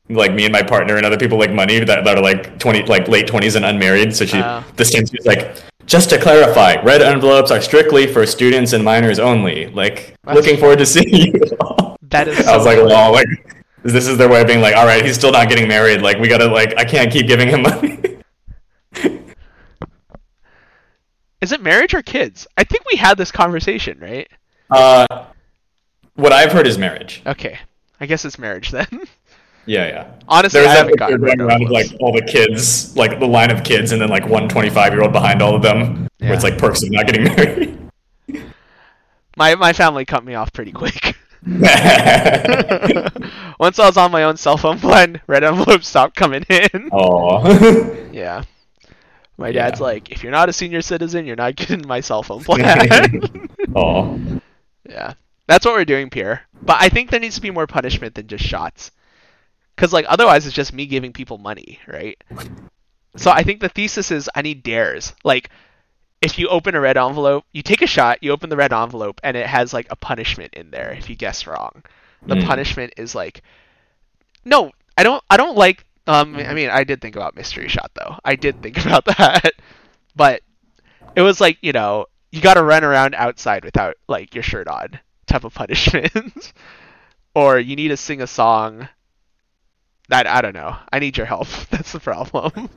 [0.09, 2.84] like me and my partner and other people like money that, that are like twenty
[2.84, 4.15] like late twenties and unmarried.
[4.15, 4.63] So she Oh.
[4.78, 9.19] this time she's like, just to clarify, red envelopes are strictly for students and minors
[9.19, 9.67] only.
[9.67, 11.34] Like, looking forward to seeing you.
[12.03, 12.47] That is.
[12.51, 13.28] I was like, well, like,
[13.84, 16.02] this is their way of being like, all right, he's still not getting married.
[16.02, 18.00] Like, we gotta, like, I can't keep giving him money.
[21.42, 22.48] Is it marriage or kids?
[22.58, 24.30] I think we had this conversation, right?
[24.72, 25.26] uh,
[26.16, 27.22] what I've heard is marriage.
[27.26, 27.60] Okay.
[28.00, 28.88] I guess it's marriage then.
[29.66, 30.12] Yeah, yeah.
[30.28, 33.50] Honestly, There's I haven't gotten rid around of like all the kids, like the line
[33.50, 36.44] of kids, and then like one 25 year old behind all of them, where it's
[36.44, 37.24] like perks of not getting
[38.28, 38.44] married.
[39.38, 41.16] My my family cut me off pretty quick.
[43.60, 46.70] Once I was on my own cell phone plan, red envelopes stopped coming in.
[46.91, 48.00] Oh.
[48.14, 48.44] Yeah.
[49.38, 49.70] My Yeah.
[49.70, 53.41] dad's like, if you're not a senior citizen, you're not getting my cell phone plan.
[53.76, 54.20] oh.
[54.88, 55.14] yeah.
[55.48, 56.44] That's what we're doing, Pierre.
[56.62, 58.91] But I think there needs to be more punishment than just shots.
[59.76, 62.24] Because, like, otherwise it's just me giving people money, right?
[63.18, 65.14] So I think the thesis is I need dares.
[65.24, 65.50] Like,
[66.24, 69.19] if you open a red envelope, you take a shot, you open the red envelope,
[69.24, 71.84] and it has, like, a punishment in there if you guess wrong.
[72.28, 72.41] The Mm.
[72.47, 73.43] punishment is, like,
[74.45, 77.91] no, I don't, I don't like, um, I mean, I did think about mystery shot,
[77.95, 78.17] though.
[78.26, 79.53] I did think about that.
[80.15, 80.41] But
[81.15, 84.67] it was like, you know, you got to run around outside without, like, your shirt
[84.67, 86.53] on type of punishment.
[87.36, 88.89] or you need to sing a song
[90.09, 90.76] that I don't know.
[90.91, 91.47] I need your help.
[91.69, 92.69] That's the problem.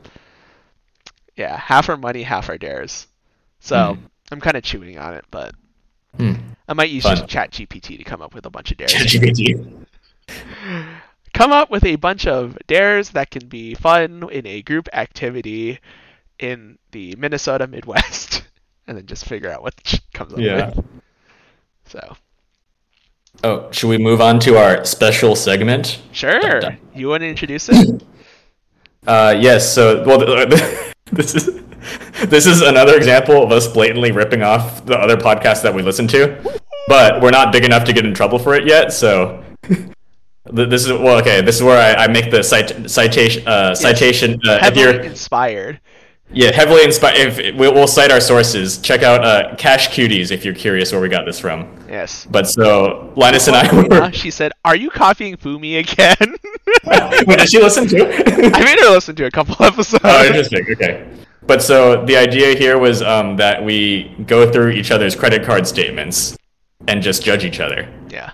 [1.36, 3.06] yeah, half our money, half our dares.
[3.66, 4.04] So Hmm.
[4.30, 5.54] I'm kind of chewing on it, but
[6.16, 6.34] Hmm.
[6.68, 7.16] I might use Fun.
[7.16, 8.92] just Chat GPT to come up with a bunch of dares.
[8.92, 9.84] ChatGPT.
[11.34, 15.78] come up with a bunch of dares that can be fun in a group activity
[16.38, 18.42] in the Minnesota Midwest,
[18.86, 19.74] and then just figure out what
[20.14, 20.70] comes up Yeah.
[20.74, 20.84] with.
[21.86, 22.16] So
[23.44, 26.00] Oh, should we move on to our special segment?
[26.12, 26.78] sure, Dun, dun.
[26.94, 28.02] you want to introduce it?
[29.06, 29.72] Uh, yes.
[29.72, 30.18] So, well,
[31.12, 31.62] this is
[32.26, 36.06] this is another example of us blatantly ripping off the other podcasts that we listen
[36.08, 38.92] to, but we're not big enough to get in trouble for it yet.
[38.92, 39.44] So,
[40.44, 41.40] this is well, okay.
[41.40, 43.46] This is where I, I make the citation.
[43.46, 44.40] Uh, citation.
[44.46, 45.80] Uh, if you're inspired.
[46.32, 47.16] yeah, heavily inspired.
[47.16, 51.00] If we'll, we'll cite our sources, check out uh, Cash Cuties if you're curious where
[51.00, 51.76] we got this from.
[51.88, 52.26] Yes.
[52.30, 54.12] But so Linus and I were.
[54.12, 56.36] she said, "Are you copying Fumi again?"
[57.26, 57.96] Wait, did she listen to?
[58.04, 60.02] I made her listen to a couple episodes.
[60.04, 60.64] Oh, interesting.
[60.72, 61.06] Okay.
[61.46, 65.66] But so the idea here was um, that we go through each other's credit card
[65.66, 66.36] statements
[66.88, 67.88] and just judge each other.
[68.08, 68.32] Yeah.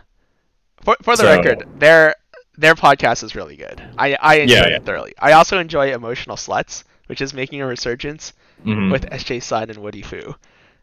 [0.83, 2.15] For, for the So- record, their
[2.59, 3.83] their podcast is really good.
[3.99, 4.79] I I enjoy Yeah, it yeah.
[4.81, 5.15] thoroughly.
[5.19, 8.33] I also enjoy Emotional Sluts, which is making a resurgence
[8.67, 8.91] Mhm.
[8.93, 10.35] with SJ Sun and Woody Fu.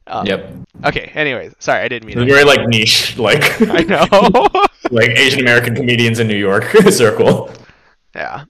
[0.07, 0.53] Um, Yep.
[0.85, 1.11] Okay.
[1.13, 4.47] Anyways, sorry, I didn't mean very like niche, like I know.
[4.91, 7.51] like Asian American comedians in New York circle.
[8.15, 8.45] yeah.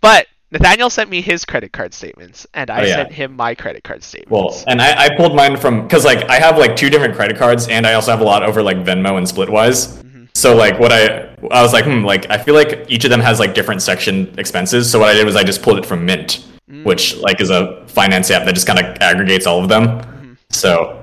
[0.00, 2.94] But Nathaniel sent me his credit card statements, and I Oh, yeah.
[2.96, 4.30] sent him my credit card statements.
[4.30, 7.36] Well, and I, I pulled mine from because like I have like two different credit
[7.38, 9.96] cards, and I also have a lot over like Venmo and Splitwise.
[10.02, 10.24] Mm-hmm.
[10.34, 13.20] So like what I I was like, hmm, like I feel like each of them
[13.20, 14.90] has like different section expenses.
[14.90, 16.84] So what I did was I just pulled it from Mint, Mm.
[16.84, 19.84] which like is a finance app that just kind of aggregates all of them.
[19.86, 20.32] Mm-hmm.
[20.50, 21.02] So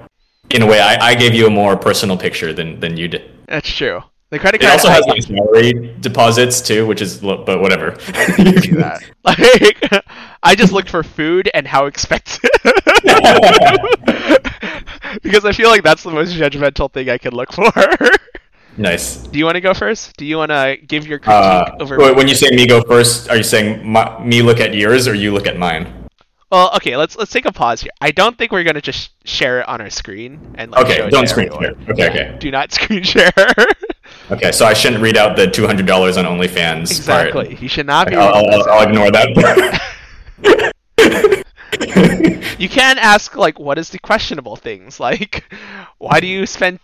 [0.51, 3.29] in a way, I, I gave you a more personal picture than than you did.
[3.47, 4.01] That's true.
[4.31, 7.91] The credit It card also has like salary deposits too, which is but whatever.
[8.37, 9.01] do that.
[9.23, 10.03] Like,
[10.43, 12.39] I just looked for food and how expensive.
[15.21, 17.71] because I feel like that's the most judgmental thing I could look for.
[18.77, 19.17] nice.
[19.17, 20.15] Do you want to go first?
[20.17, 21.97] Do you want to give your critique Uh, over?
[21.97, 25.07] wait, when you say me go first, are you saying my, me look at yours
[25.07, 26.07] or you look at mine?
[26.51, 27.91] Well, okay, let's let's take a pause here.
[28.01, 31.27] I don't think we're gonna just share it on our screen and like, Okay, don't
[31.29, 31.75] screen share.
[31.89, 32.37] Okay, okay.
[32.39, 33.29] Do not screen share.
[34.31, 36.91] Okay, so I shouldn't read out the two hundred dollars on OnlyFans.
[36.91, 37.47] exactly.
[37.47, 37.61] Part.
[37.61, 38.15] You should not be.
[38.15, 39.81] I'll, I'll, I'll ignore that.
[42.59, 44.99] You can ask like, what is the questionable things?
[44.99, 45.45] Like,
[45.97, 46.79] why do you spend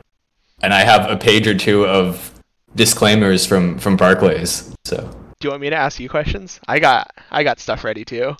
[0.62, 2.32] and I have a page or two of
[2.76, 4.74] disclaimers from from Barclays.
[4.84, 4.96] So
[5.40, 6.60] Do you want me to ask you questions?
[6.68, 8.36] I got I got stuff ready too.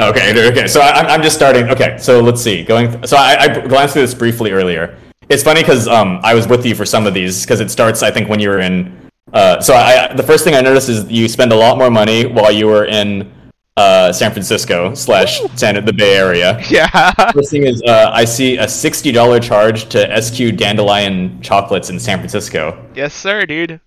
[0.00, 0.66] okay, okay.
[0.66, 1.68] So I, I'm just starting.
[1.70, 2.64] Okay, so let's see.
[2.64, 3.06] Going.
[3.06, 4.96] So I, I glanced through this briefly earlier.
[5.28, 8.02] It's funny because um I was with you for some of these because it starts
[8.02, 9.10] I think when you were in.
[9.32, 12.24] Uh, so I the first thing I noticed is you spend a lot more money
[12.24, 13.30] while you were in
[13.78, 16.60] uh, San Francisco slash San the Bay Area.
[16.68, 17.12] Yeah.
[17.32, 22.00] First thing is, uh, I see a sixty dollar charge to SQ Dandelion chocolates in
[22.00, 22.84] San Francisco.
[22.94, 23.80] yes, sir, dude.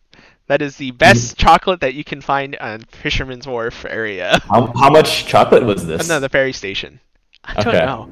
[0.47, 4.41] That is the best chocolate that you can find on Fisherman's Wharf area.
[4.49, 6.05] How, how much chocolate was this?
[6.05, 6.99] Another ferry station.
[7.45, 8.11] I don't know.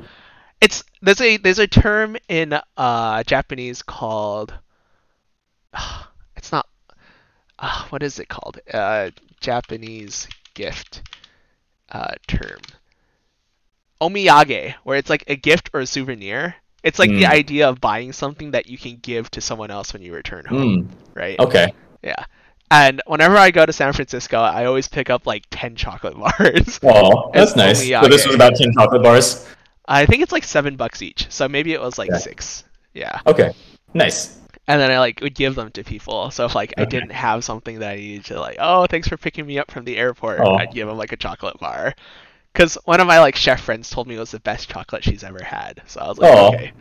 [0.61, 4.53] It's there's a there's a term in uh Japanese called
[6.37, 6.67] it's not
[7.59, 8.59] uh, what is it called?
[8.73, 9.11] Uh
[9.41, 11.01] Japanese gift
[11.91, 12.59] uh term.
[14.01, 16.55] Omiyage, where it's like a gift or a souvenir.
[16.83, 17.29] It's like the Mm.
[17.31, 20.83] idea of buying something that you can give to someone else when you return home,
[20.83, 20.91] Hmm.
[21.13, 21.37] right?
[21.39, 21.73] Okay.
[22.01, 22.23] Yeah.
[22.71, 26.79] And whenever I go to San Francisco, I always pick up like 10 chocolate bars.
[26.83, 27.83] Oh, that's nice.
[27.83, 28.03] Omiyage.
[28.03, 29.45] So this was about ten chocolate bars.
[29.87, 32.17] I think it's like seven bucks each, so maybe it was like Yeah.
[32.17, 32.63] six.
[32.93, 33.51] Yeah, Okay.
[33.93, 34.37] Nice.
[34.69, 36.29] And then I like would give them to people.
[36.29, 39.17] So if like I didn't have something that I needed to like, oh, thanks for
[39.17, 40.55] picking me up from the airport, Oh.
[40.55, 41.95] I'd give them like a chocolate bar.
[42.53, 45.23] Because one of my like chef friends told me it was the best chocolate she's
[45.23, 45.81] ever had.
[45.87, 46.53] So I was like, Oh.
[46.53, 46.71] okay,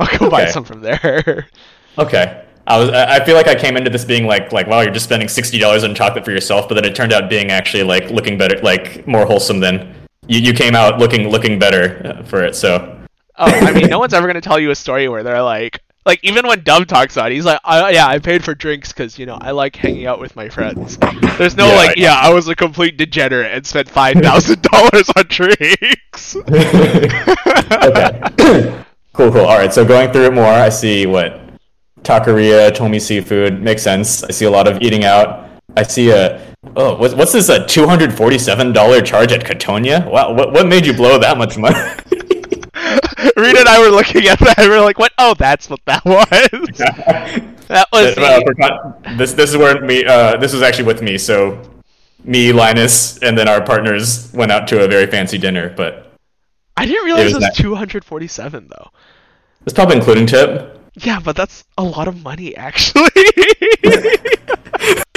[0.00, 1.46] I'll go buy some from there.
[1.96, 2.44] Okay.
[2.68, 2.90] I was.
[2.90, 5.26] I I feel like I came into this being like, like, wow, you're just spending
[5.28, 8.38] sixty dollars on chocolate for yourself, but then it turned out being actually like looking
[8.38, 9.94] better, like more wholesome than
[10.28, 10.38] you.
[10.38, 12.54] You came out looking looking better uh, for it.
[12.54, 13.00] So
[13.36, 15.80] oh, I mean, no one's ever gonna tell you a story where they're like.
[16.08, 18.94] Like even when Dub talks about it, he's like, I, "Yeah, I paid for drinks
[18.94, 20.96] because you know I like hanging out with my friends."
[21.36, 24.62] There's no Yeah, like, I- "Yeah, I was a complete degenerate and spent five thousand
[24.62, 27.10] dollars on drinks." okay.
[29.12, 29.44] cool, cool.
[29.44, 29.70] All right.
[29.74, 31.42] So going through it more, I see what
[32.04, 34.24] taqueria, Tomi seafood makes sense.
[34.24, 35.46] I see a lot of eating out.
[35.76, 36.40] I see a
[36.74, 37.50] oh, what's what's this?
[37.50, 40.10] A two hundred forty-seven dollar charge at Cotogna?
[40.10, 41.76] Wow, what what made you blow that much money?
[43.36, 44.58] Rita and I were looking at that.
[44.58, 45.12] and We were like, "What?
[45.18, 46.28] Oh, that's what that was."
[47.68, 51.18] that was the- this this is where me uh, this was actually with me.
[51.18, 51.60] So
[52.24, 56.12] me, Linus, and then our partners went out to a very fancy dinner, but
[56.76, 58.90] I didn't realize was it was that- 247 though.
[59.64, 60.74] it's probably including tip.
[61.00, 63.10] Yeah, but that's a lot of money actually.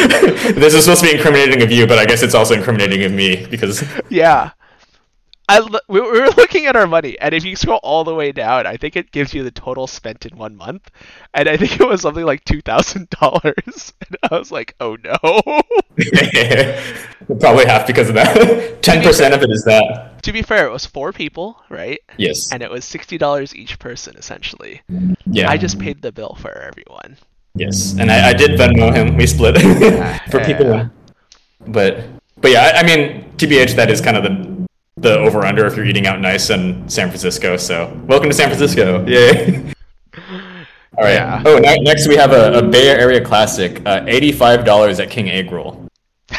[0.06, 3.12] this is supposed to be incriminating of you, but I guess it's also incriminating of
[3.12, 4.52] me because yeah.
[5.52, 8.32] I we we were looking at our money, and if you scroll all the way
[8.32, 10.90] down, I think it gives you the total spent in one month,
[11.34, 13.94] and I think it was something like two thousand dollars.
[14.12, 15.18] And I was like, "Oh no!"
[17.40, 18.82] probably half because of that.
[18.82, 20.22] Ten percent of it is that.
[20.24, 22.00] to be fair, it was four people, right?
[22.18, 22.52] Yes.
[22.52, 24.82] And it was sixty dollars each person, essentially.
[25.26, 25.50] Yeah.
[25.50, 27.18] I just paid the bill for everyone.
[27.56, 29.18] Yes, and I, I did Venmo him.
[29.18, 29.58] We split
[30.32, 30.68] for people.
[30.68, 30.90] yeah.
[31.68, 32.06] But
[32.38, 34.51] but yeah, I, I mean, tbh, that is kind of the
[35.02, 37.58] the over under if you're eating out nice in San Francisco.
[37.58, 39.06] So welcome to San Francisco.
[39.06, 39.74] Yay.
[40.98, 41.14] All right.
[41.14, 41.44] Yeah.
[41.46, 45.30] Oh, ne- next we have a, a Bay Area classic, uh, eighty-five dollars at King
[45.30, 45.88] Egg Roll.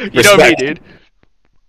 [0.12, 0.80] You know me, dude.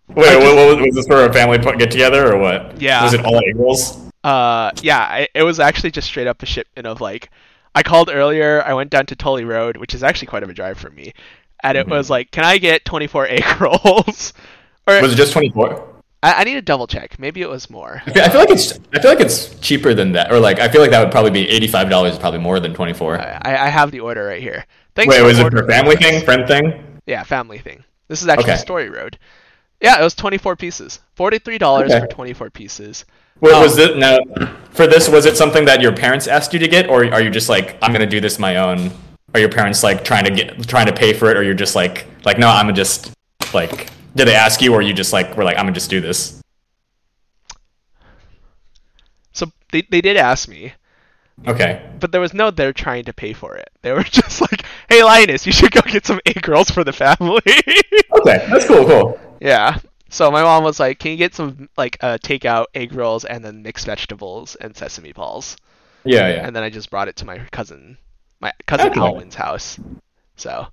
[0.07, 2.81] Wait, what, what was, this for a family get together or what?
[2.81, 3.03] Yeah.
[3.03, 4.09] Was it all egg rolls?
[4.23, 7.29] Uh, yeah, I, it was actually just straight up a shipment of like,
[7.75, 8.61] I called earlier.
[8.63, 11.13] I went down to Tully Road, which is actually quite of a drive for me,
[11.63, 14.33] and it was like, can I get 24 egg rolls?
[14.99, 15.87] Or Was it just twenty-four?
[16.23, 17.17] I, I need to double check.
[17.19, 18.03] Maybe it was more.
[18.05, 20.59] I feel, I feel like it's I feel like it's cheaper than that, or like
[20.59, 23.19] I feel like that would probably be eighty-five dollars, probably more than twenty-four.
[23.19, 24.65] I, I have the order right here.
[24.95, 26.99] Thanks Wait, was it for family thing, friend thing?
[27.05, 27.83] Yeah, family thing.
[28.07, 28.57] This is actually Okay.
[28.57, 29.17] Story Road.
[29.81, 30.99] Yeah, it was 24 pieces.
[31.17, 31.99] $43 Okay.
[32.01, 33.05] for 24 pieces.
[33.39, 33.61] Wait, Oh.
[33.61, 34.19] was um, it now
[34.71, 35.09] for this?
[35.09, 37.77] Was it something that your parents asked you to get, or are you just like,
[37.81, 38.91] I'm gonna do this my own?
[39.33, 41.73] Are your parents like trying to get trying to pay for it, or you're just
[41.75, 43.11] like, like no, I'm just
[43.53, 46.01] like, did they ask you, or you just like were like, I'm gonna just do
[46.01, 46.41] this?
[49.33, 50.73] So they, they did ask me,
[51.47, 53.69] Okay, but there was no they're trying to pay for it.
[53.81, 56.93] They were just like, hey, Linus, you should go get some egg rolls for the
[56.93, 57.41] family.
[58.19, 59.19] okay, that's cool, cool.
[59.39, 59.79] yeah.
[60.09, 63.43] So my mom was like, can you get some like uh, takeout egg rolls and
[63.43, 65.55] then mixed vegetables and sesame balls?
[66.03, 66.45] Yeah, yeah.
[66.45, 67.97] And then I just brought it to my cousin,
[68.39, 68.99] my cousin Okay.
[68.99, 69.79] Alwyn's house.
[70.35, 70.67] So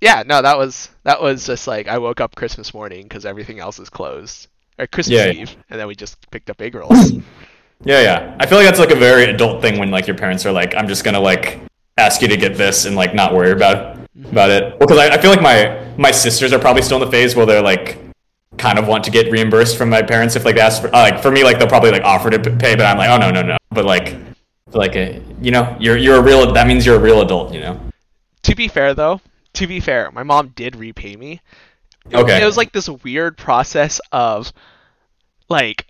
[0.00, 3.58] yeah, no, that was that was just like I woke up Christmas morning because everything
[3.60, 5.30] else is closed, or Christmas Yeah.
[5.32, 7.12] Eve, and then we just picked up egg rolls.
[7.84, 8.36] Yeah, yeah.
[8.40, 10.74] I feel like that's like a very adult thing when like your parents are like,
[10.74, 11.60] I'm just gonna like
[11.98, 13.98] ask you to get this and like not worry about
[14.30, 14.62] about it.
[14.70, 17.36] Well, Because I, I feel like my my sisters are probably still in the phase
[17.36, 17.98] where they're like
[18.56, 20.92] kind of want to get reimbursed from my parents if like they ask for uh,
[21.02, 23.30] like for me like they'll probably like offer to pay, but I'm like, oh no
[23.30, 23.56] no no.
[23.70, 24.16] But like
[24.72, 27.52] like a you know you're you're a real that means you're a real adult.
[27.52, 27.80] You know.
[28.44, 29.20] To be fair, though,
[29.56, 31.40] to be fair, my mom did repay me.
[32.10, 32.40] It- Okay.
[32.42, 34.52] It was like this weird process of,
[35.48, 35.86] like,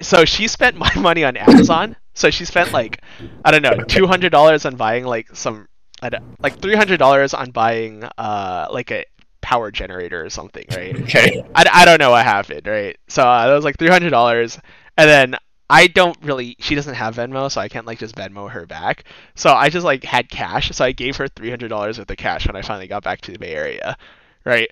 [0.00, 1.96] so she spent my money on Amazon.
[2.14, 3.00] So she spent like,
[3.44, 5.68] I don't know, two hundred dollars on buying like some,
[6.02, 9.04] I don't, like three hundred dollars on buying uh like a
[9.40, 10.96] power generator or something, right?
[11.02, 11.42] Okay.
[11.54, 12.96] I, I don't know what happened, right?
[13.08, 14.58] So uh, that was like three hundred dollars,
[14.96, 15.36] and then
[15.70, 16.56] I don't really.
[16.60, 19.04] She doesn't have Venmo, so I can't like just Venmo her back.
[19.34, 22.16] So I just like had cash, so I gave her three hundred dollars worth of
[22.16, 23.96] cash when I finally got back to the Bay Area,
[24.44, 24.70] right?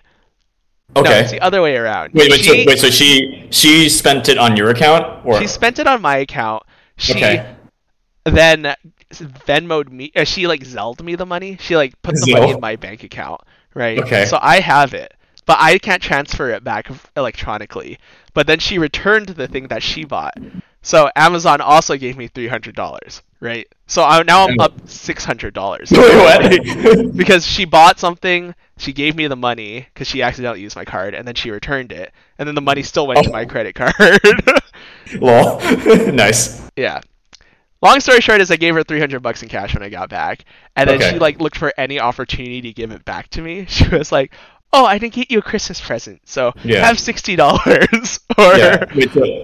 [0.95, 1.21] No, Okay.
[1.21, 2.15] it's the other way around.
[2.15, 2.79] wait, wait, so, she, wait.
[2.79, 6.63] So she she spent it on your account, or she spent it on my account.
[6.97, 7.55] She Okay.
[8.25, 8.75] then
[9.13, 10.13] Venmoed me.
[10.17, 11.59] Uh, she like Zelled me the money.
[11.61, 13.43] She like put the money in my bank account,
[13.75, 13.99] right?
[13.99, 14.25] Okay.
[14.27, 15.13] So I have it,
[15.45, 17.99] but I can't transfer it back electronically.
[18.33, 20.35] But then she returned the thing that she bought.
[20.87, 23.67] So Amazon also gave me three hundred dollars, right?
[23.89, 24.67] So I, now I'm Oh.
[24.67, 25.91] up six hundred dollars.
[27.17, 31.15] Because she bought something, she gave me the money because she accidentally used my card,
[31.17, 33.33] and then she returned it, and then the money still went to Oh.
[33.33, 33.93] my credit card.
[35.21, 35.59] Lol.
[36.13, 36.63] nice.
[36.77, 37.01] yeah.
[37.83, 40.45] Long story short is I gave her 300 bucks in cash when I got back,
[40.77, 41.11] and then Okay.
[41.15, 43.67] she like looked for any opportunity to give it back to me.
[43.69, 44.33] She was like,
[44.73, 46.85] "Oh, I didn't get you a Christmas present, so Yeah.
[46.87, 48.85] have sixty dollars." or Yeah.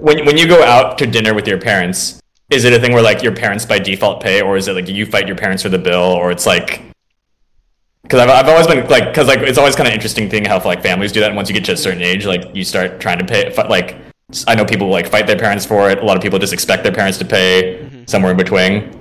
[0.00, 2.20] When when you go out to dinner with your parents,
[2.50, 4.88] is it a thing where like your parents by default pay, or is it like
[4.88, 6.82] you fight your parents for the bill, or it's like
[8.02, 10.62] because I've, I've always been like because like it's always kind of interesting thing how
[10.62, 11.28] like families do that.
[11.28, 13.54] And once you get to a certain age, like you start trying to pay.
[13.54, 13.96] Like
[14.46, 15.98] I know people like fight their parents for it.
[15.98, 17.78] A lot of people just expect their parents to pay.
[17.84, 18.04] Mm-hmm.
[18.06, 19.00] Somewhere in between.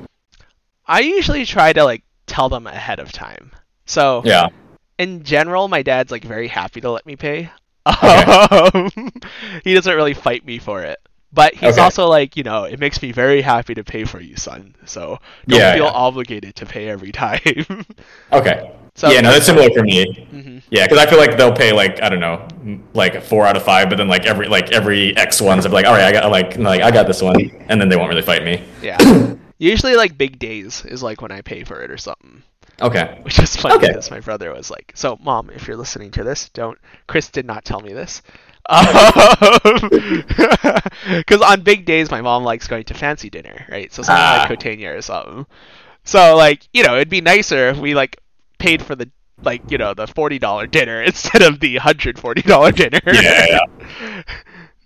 [0.85, 3.51] I usually try to like tell them ahead of time.
[3.85, 4.49] So Yeah.
[5.01, 7.49] In general, my dad's like very happy to let me pay.
[7.85, 8.91] Um,
[9.63, 10.99] he doesn't really fight me for it.
[11.33, 11.81] But he's Okay.
[11.81, 14.75] also like, you know, it makes me very happy to pay for you, son.
[14.85, 15.91] So don't Yeah, feel yeah.
[15.91, 17.39] obligated to pay every time.
[18.31, 18.71] Okay.
[18.95, 20.05] So- yeah, no, that's similar for me.
[20.05, 20.61] Mhm.
[20.69, 22.45] Yeah, because I feel like they'll pay like I don't know,
[22.93, 25.85] like four out of five, but then like every like every X ones, I'm like,
[25.85, 27.37] all right, I got like like I got this one,
[27.69, 28.61] and then they won't really fight me.
[28.83, 28.97] Yeah.
[29.57, 32.43] Usually like big days is like when I pay for it or something.
[32.81, 33.19] Okay.
[33.23, 33.87] Which is funny Okay.
[33.87, 36.77] because my brother was like, "So, mom, if you're listening to this, don't."
[37.07, 38.21] Chris did not tell me this.
[41.07, 43.91] Because on big days, my mom likes going to fancy dinner, right?
[43.91, 44.45] So something Ah.
[44.49, 45.45] like Cotogna or something.
[46.03, 48.19] So like, you know, it'd be nicer if we like
[48.59, 49.09] paid for the
[49.43, 52.99] like, you know, the forty dollar dinner instead of the hundred forty dollar dinner.
[53.05, 54.23] Yeah, yeah.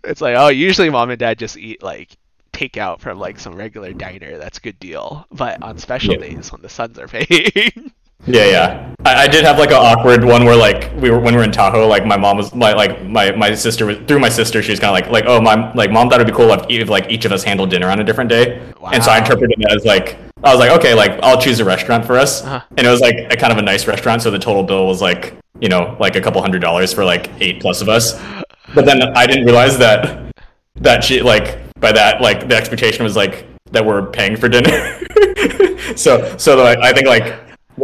[0.04, 2.16] It's like, oh, usually mom and dad just eat like
[2.56, 4.38] takeout from like some regular diner.
[4.38, 5.26] That's a good deal.
[5.32, 6.20] But on special Yeah.
[6.30, 7.92] days when the sons are paying.
[8.28, 8.96] Yeah, yeah.
[9.06, 11.44] I, I did have like an awkward one where like we were when we were
[11.44, 14.64] in Tahoe, like my mom was my like my my sister was through my sister.
[14.64, 16.66] She was kind of like like oh my like mom thought it'd be cool if,
[16.70, 18.92] if like each of us handled dinner on a different day, Wow.
[18.94, 21.66] and so I interpreted it as like I was like okay like I'll choose a
[21.66, 22.62] restaurant for us, Uh-huh.
[22.78, 25.02] and it was like a kind of a nice restaurant, so the total bill was
[25.04, 28.20] like you know like a couple hundred dollars for like eight plus of us,
[28.74, 30.34] but then I didn't realize that
[30.78, 34.70] that she like by that like the expectation was like that we're paying for dinner.
[35.96, 37.34] so so like, I think like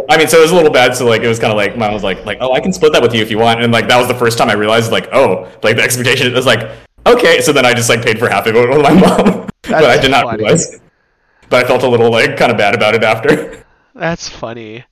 [0.10, 0.96] I mean so it was a little bad.
[0.96, 2.94] So like it was kind of like mom was like like oh I can split
[2.94, 4.92] that with you if you want, and like that was the first time I realized
[4.92, 6.70] like oh like the expectation was like
[7.06, 7.42] okay.
[7.42, 10.00] So then I just like paid for half of it with my mom, but I
[10.00, 10.44] did not funny.
[10.44, 10.80] realize.
[11.50, 13.66] But I felt a little like kind of bad about it after.
[13.94, 14.86] That's funny,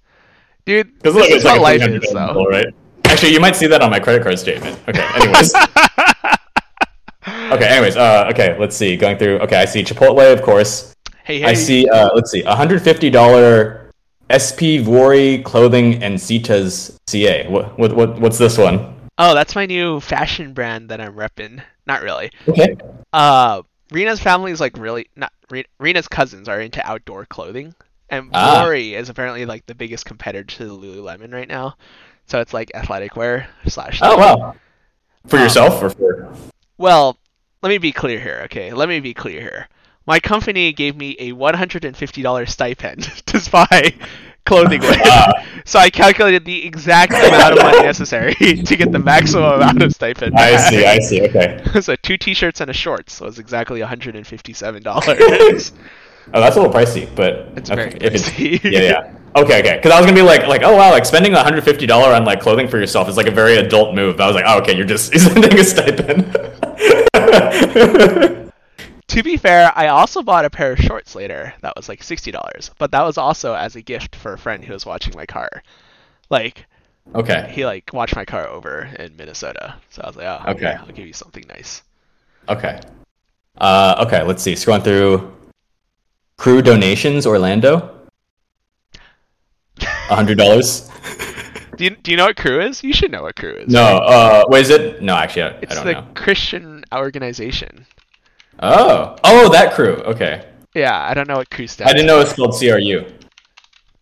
[0.66, 0.94] dude.
[0.96, 2.46] Because is it's like life 300 is, though.
[2.46, 2.68] right?
[3.06, 4.78] Actually, you might see that on my credit card statement.
[4.90, 5.08] Okay.
[5.16, 5.54] Anyways.
[7.54, 7.68] okay.
[7.68, 7.96] Anyways.
[7.98, 8.28] Uh.
[8.32, 8.58] Okay.
[8.60, 8.96] Let's see.
[8.98, 9.40] Going through.
[9.40, 9.58] Okay.
[9.58, 10.94] I see Chipotle, of course.
[11.24, 11.46] Hey, hey.
[11.46, 11.88] I see.
[11.90, 12.10] Uh.
[12.16, 12.44] Let's see.
[12.44, 13.92] $150
[14.30, 17.48] SP Vuori Clothing Encinitas CA.
[17.48, 17.78] What?
[17.80, 17.96] What?
[17.96, 18.20] What?
[18.20, 18.96] What's this one?
[19.18, 21.62] Oh, that's my new fashion brand that I'm repping.
[21.86, 22.32] Not really.
[22.48, 22.76] Okay.
[23.12, 25.32] Uh, Rena's family is like really not.
[25.80, 27.74] Rena's cousins are into outdoor clothing,
[28.10, 28.64] and Ah.
[28.64, 31.76] Vuori is apparently like the biggest competitor to the Lululemon right now.
[32.28, 34.00] So it's like athletic wear slash.
[34.04, 34.56] Oh wow.
[35.28, 36.32] For Um, yourself or for?
[36.78, 37.18] Well,
[37.62, 38.72] let me be clear here, okay?
[38.74, 39.68] Let me be clear here.
[40.06, 43.94] My company gave me a $150 stipend to buy
[44.46, 44.98] clothing with.
[45.06, 45.46] Ah.
[45.66, 48.34] So I calculated the exact amount of money necessary
[48.66, 50.34] to get the maximum amount of stipend.
[50.36, 50.70] I back.
[50.72, 50.86] see.
[50.86, 51.22] I see.
[51.28, 51.82] Okay.
[51.82, 55.74] so two t-shirts and a shorts was exactly $157.
[56.32, 58.64] Oh, that's a little pricey, but It's very if pricey.
[58.64, 59.14] yeah, yeah.
[59.36, 59.76] Okay, okay.
[59.76, 62.14] Because I was gonna be like, like, oh wow, like spending one hundred fifty dollar
[62.14, 64.20] on like clothing for yourself is like a very adult move.
[64.20, 66.34] I was like, oh, okay, you're just sending a stipend.
[69.08, 71.54] to be fair, I also bought a pair of shorts later.
[71.62, 74.74] That was like $60, but that was also as a gift for a friend who
[74.74, 75.50] was watching my car.
[76.30, 76.66] Like
[77.16, 79.76] okay, he like watched my car over in Minnesota.
[79.90, 80.78] So I was like, oh, okay, Okay.
[80.80, 81.84] I'll give you something nice.
[82.48, 82.80] okay,
[83.58, 84.24] uh, okay.
[84.24, 84.54] Let's see.
[84.54, 85.36] Scrolling through.
[86.38, 87.99] Crew donations, Orlando.
[90.10, 90.90] A hundred dollars.
[91.78, 92.84] Do you, do you know what Crew is?
[92.84, 93.72] You should know what Crew is.
[93.72, 95.02] No, uh, what is it?
[95.02, 96.08] No, actually, I, I It's don't the know.
[96.14, 97.86] Christian organization.
[98.62, 99.94] Oh, oh, that crew.
[100.04, 100.46] Okay,
[100.76, 103.06] Yeah, I don't know what Crew stands I didn't know it was spelled CRU.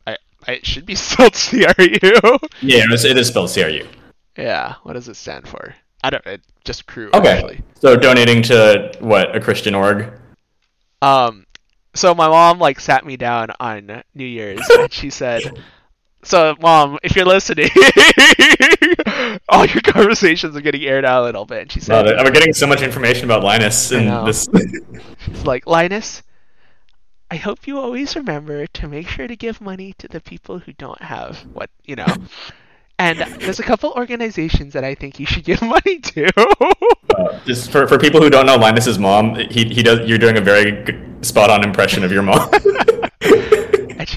[0.08, 1.60] I, I, it should be spelled CRU.
[2.62, 3.86] Yeah, it is, it is spelled CRU.
[4.36, 5.76] yeah, what does it stand for?
[6.04, 7.62] I don't it, just Crew, Okay, actually.
[7.76, 10.12] so donating to what a Christian org.
[11.04, 11.46] Um,
[11.94, 15.44] so my mom like sat me down on New Year's and she said,
[16.28, 17.70] "So, mom, if you're listening,
[19.50, 22.54] all your conversations are getting aired out a little bit." And she said, I'm getting
[22.54, 24.48] so much information about Linus in this.
[25.26, 26.24] "She's like Linus,
[27.32, 30.74] I hope you always remember to make sure to give money to the people who
[30.74, 32.16] don't have what you know."
[33.00, 36.32] And there's a couple organizations that I think you should give money to.
[37.16, 40.08] Uh, just for, for people who don't know Linus's mom, he, he does.
[40.10, 42.50] You're doing a very good, spot on impression of your mom.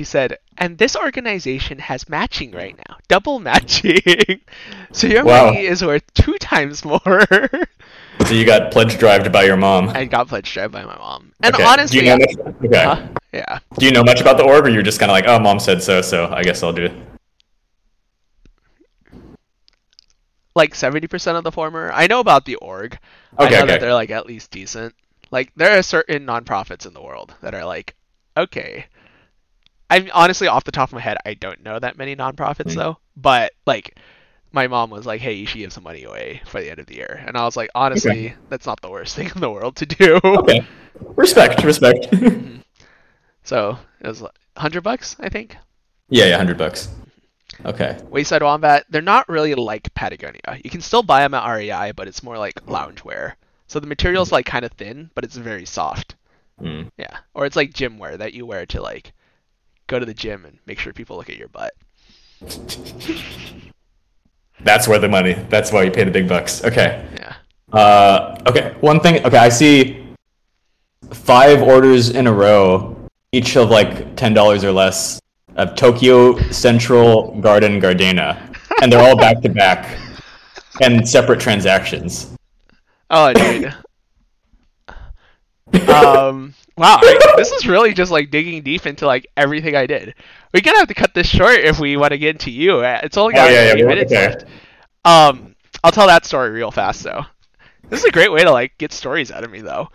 [0.01, 4.01] She said, and this organization has matching right now, double matching.
[4.93, 5.49] so your Wow.
[5.49, 7.03] money is worth two times more.
[8.27, 9.91] so you got pledge drived by your mom.
[9.91, 11.33] I got pledge drive by my mom.
[11.43, 11.63] And Okay.
[11.63, 12.25] honestly, you know
[12.65, 12.83] okay.
[12.83, 13.09] huh?
[13.31, 13.59] yeah.
[13.79, 15.61] Do you know much about the org, or you're just kind of like, oh, mom
[15.61, 16.93] said so, so I guess I'll do it.
[20.55, 21.93] Like 70% of the former.
[21.93, 22.99] I know about the org.
[23.39, 23.67] Okay, I know okay.
[23.67, 24.95] that they're like at least decent.
[25.31, 27.95] Like there are certain nonprofits in the world that are like,
[28.35, 28.87] okay.
[29.91, 32.77] I'm honestly off the top of my head, I don't know that many nonprofits Mhm.
[32.77, 32.99] though.
[33.17, 33.99] But like
[34.53, 36.87] my mom was like, "Hey, you should give some money away for the end of
[36.87, 39.77] the year," and I was like, "Honestly, that's not the worst thing in the world
[39.77, 40.65] to do." Okay.
[41.01, 42.07] Respect, respect.
[43.43, 45.57] So it was like hundred bucks, I think.
[46.09, 46.89] yeah, yeah, hundred bucks.
[47.65, 47.99] Okay.
[48.09, 50.59] Wayside Wombat, they're not really like Patagonia.
[50.63, 53.33] You can still buy them at REI, but it's more like loungewear.
[53.67, 56.15] So the material's like kind of thin, but it's very soft.
[56.59, 56.83] Hmm.
[56.97, 59.13] Yeah, or it's like gym wear that you wear to like
[59.91, 61.75] go to the gym and make sure people look at your butt.
[64.63, 65.35] That's where the money.
[65.49, 66.65] That's why you pay the big bucks.
[66.65, 67.05] Okay.
[67.17, 67.35] Yeah.
[67.77, 68.75] Uh, okay.
[68.81, 69.25] One thing.
[69.27, 70.07] Okay, I see
[71.13, 72.97] five orders in a row,
[73.33, 75.21] each of like ten dollars or less,
[75.57, 79.99] of Tokyo Central Garden Gardena, and they're all back to back
[80.81, 82.37] and separate transactions.
[83.11, 83.75] Oh, dude.
[85.89, 86.40] um.
[86.81, 86.99] Wow.
[87.03, 90.15] I- this is really just like digging deep into like everything I did.
[90.55, 92.79] We're gonna have to cut this short if we want to get into you.
[92.79, 94.29] Uh, It's only Oh, got yeah, yeah, eight we're- minutes okay.
[94.29, 94.45] left.
[95.05, 95.55] Um.
[95.85, 97.25] I'll tell that story real fast though.
[97.89, 99.89] This is a great way to like get stories out of me though.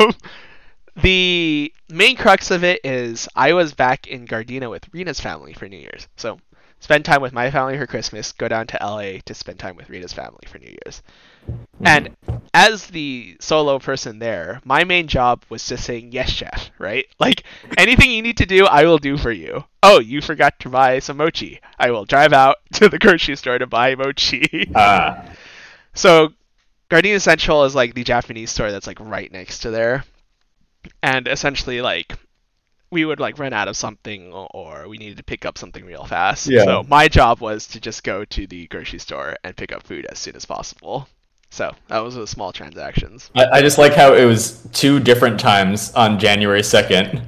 [0.00, 0.12] Um,
[1.02, 5.68] the main crux of it is I was back in Gardena with Rena's family for
[5.68, 6.08] New Year's.
[6.16, 6.38] So
[6.80, 9.88] spend time with my family for Christmas, go down to LA to spend time with
[9.88, 11.02] Rena's family for New Year's.
[11.80, 12.16] And
[12.54, 17.06] as the solo person there, my main job was just saying yes, chef, right?
[17.20, 17.44] Like
[17.76, 19.64] anything you need to do, I will do for you.
[19.82, 21.60] Oh, you forgot to buy some mochi.
[21.78, 24.70] I will drive out to the grocery store to buy mochi.
[24.74, 25.24] Ah.
[25.94, 26.34] So,
[26.90, 30.04] Gardena Central is like the Japanese store that's like right next to there,
[31.02, 32.12] and essentially like
[32.90, 35.86] we would like run out of something or- or we needed to pick up something
[35.86, 36.48] real fast.
[36.48, 36.64] Yeah.
[36.64, 40.04] So my job was to just go to the grocery store and pick up food
[40.04, 41.08] as soon as possible.
[41.50, 43.30] So that was the small transactions.
[43.34, 47.24] I, I just like how it was two different times on January 2nd,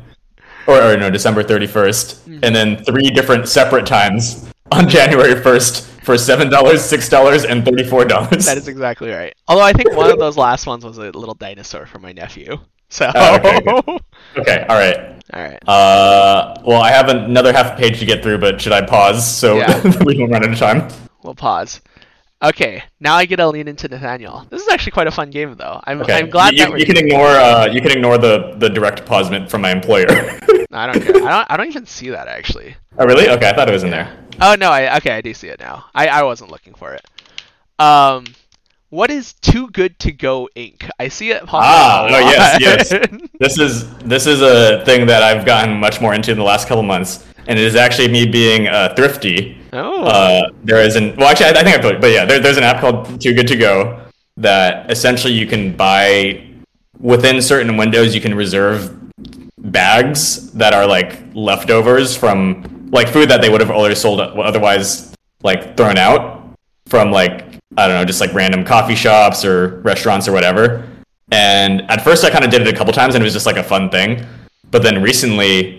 [0.66, 6.14] or, or no, December 31st, and then three different separate times on January 1st for
[6.14, 8.44] $7, $6, and $34.
[8.44, 9.34] That is exactly right.
[9.46, 12.58] Although I think one of those last ones was a little dinosaur for my nephew.
[12.90, 13.60] So Oh, okay.
[14.38, 15.22] Okay, all right.
[15.32, 15.68] all right.
[15.68, 19.56] Uh, well, I have another half page to get through, but should I pause so
[19.56, 19.82] Yeah.
[20.04, 20.88] we don't run out of time?
[21.22, 21.80] We'll pause.
[22.40, 24.46] Okay, now I get to lean into Nathaniel.
[24.48, 25.80] This is actually quite a fun game, though.
[25.84, 29.04] I'm, Okay, I'm glad you, you can ignore uh, you can ignore the the direct
[29.04, 30.06] pausement from my employer.
[30.70, 31.16] I don't care.
[31.16, 31.46] I don't.
[31.50, 32.76] I don't even see that actually.
[32.98, 33.28] oh, really?
[33.28, 34.16] Okay, I thought it was in there.
[34.40, 34.70] Oh no.
[34.70, 35.10] I okay.
[35.10, 35.86] I do see it now.
[35.94, 37.04] I I wasn't looking for it.
[37.80, 38.26] Um,
[38.90, 40.88] what is Too Good to Go Inc?
[40.98, 41.42] I see it.
[41.48, 43.08] Ah, oh, yes, yes.
[43.40, 46.68] This is this is a thing that I've gotten much more into in the last
[46.68, 49.57] couple months, and it is actually me being uh, thrifty.
[49.72, 50.04] Oh.
[50.04, 52.56] Uh, there is an well, actually, I, I think I you, but yeah, there, there's
[52.56, 54.04] an app called Too Good to Go
[54.36, 56.44] that essentially you can buy
[57.00, 58.14] within certain windows.
[58.14, 58.94] You can reserve
[59.58, 65.14] bags that are like leftovers from like food that they would have already sold otherwise
[65.42, 66.54] like thrown out
[66.86, 67.44] from like
[67.76, 70.88] I don't know, just like random coffee shops or restaurants or whatever.
[71.30, 73.46] And at first, I kind of did it a couple times, and it was just
[73.46, 74.26] like a fun thing.
[74.70, 75.77] But then recently,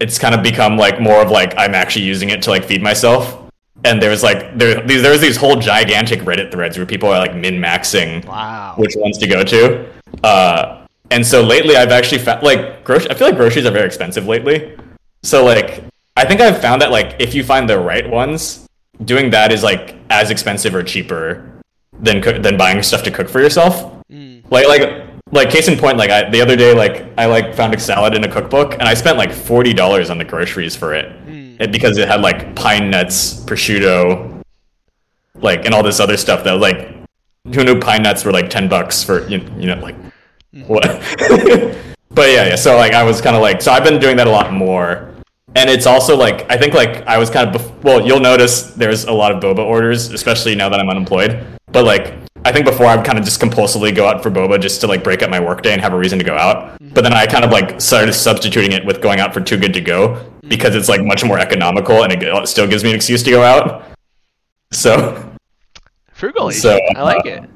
[0.00, 2.82] it's kind of become like more of like I'm actually using it to like feed
[2.82, 3.36] myself.
[3.84, 7.34] And there's like there these there's these whole gigantic Reddit threads where people are like
[7.34, 8.74] min maxing wow.
[8.76, 9.88] which ones to go to.
[10.24, 10.80] Uh,
[11.10, 13.10] And so lately, I've actually found like grocery.
[13.10, 14.76] I feel like groceries are very expensive lately.
[15.22, 15.82] So like,
[16.16, 18.68] I think I've found that like if you find the right ones,
[19.04, 21.50] doing that is like as expensive or cheaper
[21.98, 23.74] than cook, than buying stuff to cook for yourself.
[24.08, 24.44] Mm.
[24.50, 27.74] Like like like case in point, like I, the other day, like I like found
[27.74, 30.94] a salad in a cookbook, and I spent like forty dollars on the groceries for
[30.94, 31.70] it, Mm.
[31.72, 34.42] because it had like pine nuts, prosciutto,
[35.36, 36.88] like and all this other stuff that like
[37.54, 39.96] who knew pine nuts were like ten bucks for you, you know like
[40.66, 40.82] what?
[42.10, 42.56] but yeah, yeah.
[42.56, 45.14] So like I was kind of like so I've been doing that a lot more,
[45.54, 48.62] and it's also like I think like I was kind of bef- well you'll notice
[48.74, 51.44] there's a lot of boba orders, especially now that I'm unemployed.
[51.72, 52.14] But like
[52.44, 55.04] I think before I'd kind of just compulsively go out for boba just to like
[55.04, 56.78] break up my workday and have a reason to go out.
[56.80, 59.74] But then I kind of like started substituting it with going out for too good
[59.74, 63.22] to go because it's like much more economical and it still gives me an excuse
[63.24, 63.84] to go out.
[64.72, 65.30] So
[66.14, 66.50] Frugal.
[66.50, 67.50] So, I like uh, it.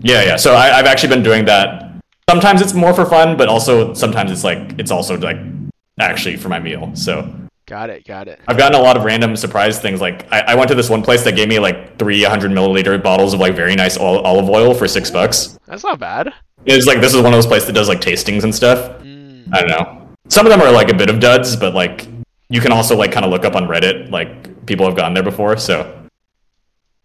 [0.00, 0.36] yeah, yeah.
[0.36, 1.92] So I, I've actually been doing that.
[2.30, 5.38] Sometimes it's more for fun, but also sometimes it's like it's also like
[5.98, 6.90] actually for my meal.
[6.94, 7.28] So
[7.66, 8.04] Got it.
[8.06, 8.40] Got it.
[8.46, 10.00] I've gotten a lot of random surprise things.
[10.00, 13.02] Like I, I went to this one place that gave me like three hundred milliliter
[13.02, 15.58] bottles of like very nice ol- olive oil for six bucks.
[15.66, 16.32] That's not bad.
[16.64, 19.02] It was like this is one of those places that does like tastings and stuff.
[19.02, 19.52] Mm.
[19.52, 20.08] I don't know.
[20.28, 22.06] Some of them are like a bit of duds, but like
[22.48, 24.10] you can also like kind of look up on Reddit.
[24.10, 25.92] Like people have gone there before, so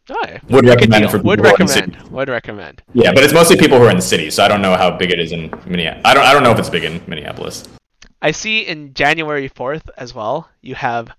[0.09, 2.11] Oh, would recommend for Would people who are in the recommend.
[2.11, 2.83] Would recommend.
[2.93, 4.95] Yeah, but it's mostly people who are in the city, so I don't know how
[4.97, 6.01] big it is in Minneapolis.
[6.05, 6.23] I don't.
[6.23, 7.67] I don't know if it's big in Minneapolis.
[8.21, 11.11] I see in January 4th as well, you have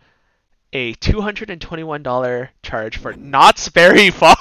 [0.73, 4.37] a $221 charge for Knott's Berry Farm.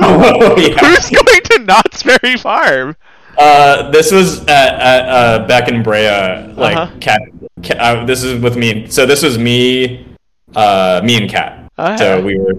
[0.00, 0.76] Oh yeah.
[0.78, 2.96] Who's going to Knott's Berry Farm?
[3.38, 6.90] Uh, this was at, at uh, back in Brea, like Uh-huh.
[7.00, 7.20] cat.
[7.62, 8.86] cat uh, this is with me.
[8.88, 10.06] So this was me,
[10.54, 11.70] uh, me and Kat.
[11.78, 12.54] Oh, So we were.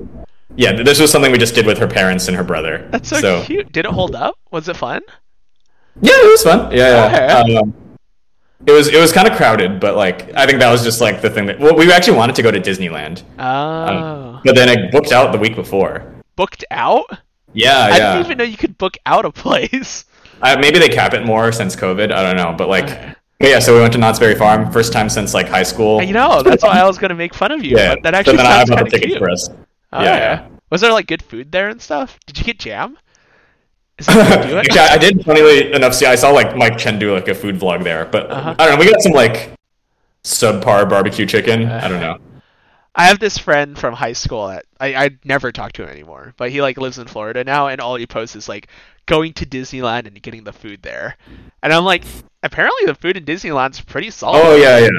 [0.55, 2.87] Yeah, this was something we just did with her parents and her brother.
[2.91, 3.71] That's so, cute.
[3.71, 4.35] Did it hold up?
[4.51, 5.01] Was it fun?
[6.01, 6.71] Yeah, it was fun.
[6.71, 7.41] Yeah, yeah.
[7.43, 7.55] Okay.
[7.57, 7.73] Um,
[8.67, 11.21] it was it was kind of crowded, but like I think that was just like
[11.21, 11.59] the thing that.
[11.59, 13.45] Well, we actually wanted to go to Disneyland, Oh.
[13.45, 16.03] um, but then it booked out the week before.
[16.35, 17.05] Booked out?
[17.53, 17.93] Yeah, yeah.
[17.93, 18.13] I yeah.
[18.13, 20.05] didn't even know you could book out a place.
[20.41, 22.11] Uh, maybe they cap it more since COVID.
[22.11, 23.13] I don't know, but like, Okay.
[23.39, 23.59] but yeah.
[23.59, 26.01] So we went to Knott's Berry Farm, first time since like high school.
[26.01, 27.77] You know, that's why I was gonna make fun of you.
[27.77, 29.19] Yeah, But that actually so then I sounds bought kind the tickets cute.
[29.19, 29.49] for us.
[29.93, 30.47] Oh, yeah, yeah.
[30.69, 32.17] Was there like good food there and stuff?
[32.25, 32.91] Did you get jam?
[32.93, 33.01] Is that how you do it?
[34.07, 37.35] Actually, I I did funnily enough see I saw like Mike Chen do like a
[37.35, 38.55] food vlog there, but Uh-huh.
[38.57, 38.85] I don't know.
[38.85, 39.51] We got some like
[40.23, 41.65] subpar barbecue chicken.
[41.69, 42.17] I don't know.
[42.95, 46.33] I have this friend from high school that I I never talk to him anymore,
[46.37, 48.67] but he like lives in Florida now, and all he posts is like
[49.05, 51.17] going to Disneyland and getting the food there,
[51.63, 52.03] and I'm like,
[52.43, 54.41] apparently the food in Disneyland's pretty solid.
[54.43, 54.89] Oh yeah, yeah,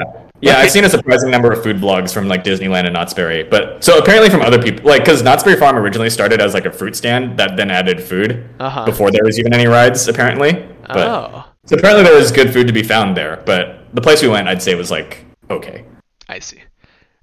[0.41, 0.57] yeah.
[0.57, 3.83] I've seen a surprising number of food blogs from like Disneyland and Knott's Berry, but
[3.83, 6.71] so apparently from other people, like because Knott's Berry Farm originally started as like a
[6.71, 8.85] fruit stand that then added food Uh-huh.
[8.85, 10.53] before there was even any rides, apparently.
[10.87, 14.21] But oh, so apparently there was good food to be found there, but the place
[14.21, 15.85] we went, I'd say, was like okay.
[16.29, 16.61] I see.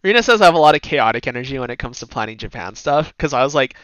[0.03, 2.74] Rena says I have a lot of chaotic energy when it comes to planning Japan
[2.74, 3.74] stuff because I was like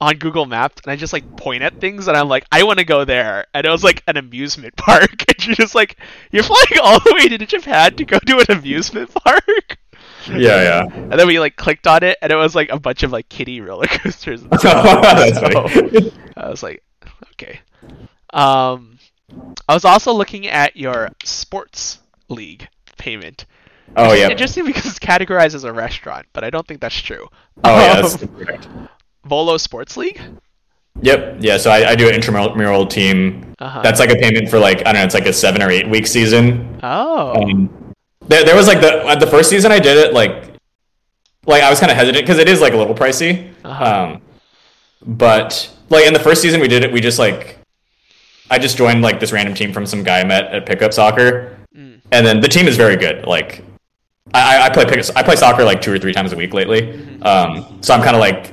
[0.00, 2.78] on Google Maps and I just like point at things and I'm like I want
[2.78, 5.96] to go there and it was like an amusement park and you're just like
[6.30, 9.78] you're flying all the way to Japan to go to an amusement park
[10.28, 10.82] Yeah, yeah.
[10.92, 13.28] and then we like clicked on it and it was like a bunch of like
[13.28, 15.32] kiddie roller coasters and stuff.
[15.34, 16.82] So, I was like
[17.32, 17.60] okay
[18.32, 18.98] um
[19.68, 22.68] I was also looking at your sports league
[22.98, 23.46] payment
[23.96, 24.28] Oh yeah.
[24.28, 27.26] Interesting because it's categorized as a restaurant, but I don't think that's true.
[27.64, 28.02] Oh yeah.
[28.02, 28.68] That's Um, correct.
[29.28, 30.20] Volo Sports League?
[31.00, 31.36] Yep.
[31.40, 31.58] Yeah.
[31.58, 33.54] So I, I do an intramural team.
[33.58, 33.82] Uh-huh.
[33.82, 35.04] That's like a payment for like I don't know.
[35.04, 36.78] It's like a seven or eight week season.
[36.82, 37.40] Oh.
[37.42, 37.94] Um,
[38.26, 40.44] there, there was like the the first season I did it like
[41.46, 43.52] like I was kind of hesitant because it is like a little pricey.
[43.64, 43.84] Uh-huh.
[44.14, 44.22] Um,
[45.06, 47.58] but like in the first season we did it, we just like
[48.50, 51.54] I just joined like this random team from some guy I met at pickup soccer,
[51.76, 52.00] Mm.
[52.10, 53.24] and then the team is very good.
[53.26, 53.62] Like
[54.34, 56.82] I, I play pick, I play soccer like two or three times a week lately.
[56.82, 57.22] Mm-hmm.
[57.22, 58.52] Um, so I'm kind of like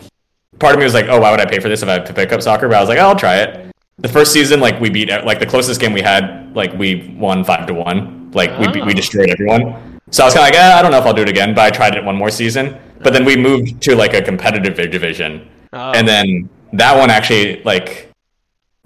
[0.60, 2.06] part of me was like, oh, why would I pay for this if I have
[2.06, 2.68] to pick up soccer?
[2.68, 3.72] But I was like, oh, I'll try it.
[3.98, 7.44] The first season, like we beat like the closest game we had, like we won
[7.44, 8.32] five to one.
[8.34, 8.96] Like we beat- we Oh.
[8.96, 10.00] destroyed everyone.
[10.12, 11.54] So I was kind of like, eh, I don't know if I'll do it again.
[11.56, 12.78] But I tried it one more season.
[13.00, 15.92] But then we moved to like a competitive division, Oh.
[15.92, 18.10] and then that one actually like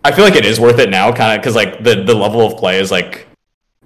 [0.04, 2.42] I feel like it is worth it now, kind of because like the the level
[2.46, 3.28] of play is like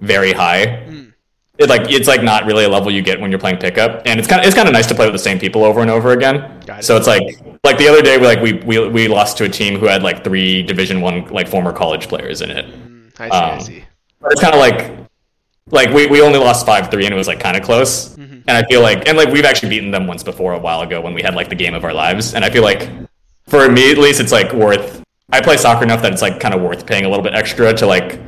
[0.00, 0.84] very high.
[0.88, 1.12] Mm.
[1.56, 4.18] It like it's like not really a level you get when you're playing pickup, and
[4.18, 5.90] it's kind of it's kind of nice to play with the same people over and
[5.90, 6.36] over again.
[6.66, 6.82] It.
[6.82, 7.22] So it's like
[7.62, 10.02] like the other day we like we we we lost to a team who had
[10.02, 12.66] like three Division One like former college players in it.
[12.66, 13.84] Mm, I see, I um, see.
[14.20, 15.08] But it's kind of like
[15.70, 18.16] like we, we only lost five three and it was like kind of close.
[18.16, 18.42] Mhm.
[18.48, 21.00] And I feel like and like we've actually beaten them once before a while ago
[21.00, 22.34] when we had like the game of our lives.
[22.34, 22.90] And I feel like
[23.46, 25.02] for me at least it's like worth.
[25.30, 27.72] I play soccer enough that it's like kind of worth paying a little bit extra
[27.74, 28.20] to like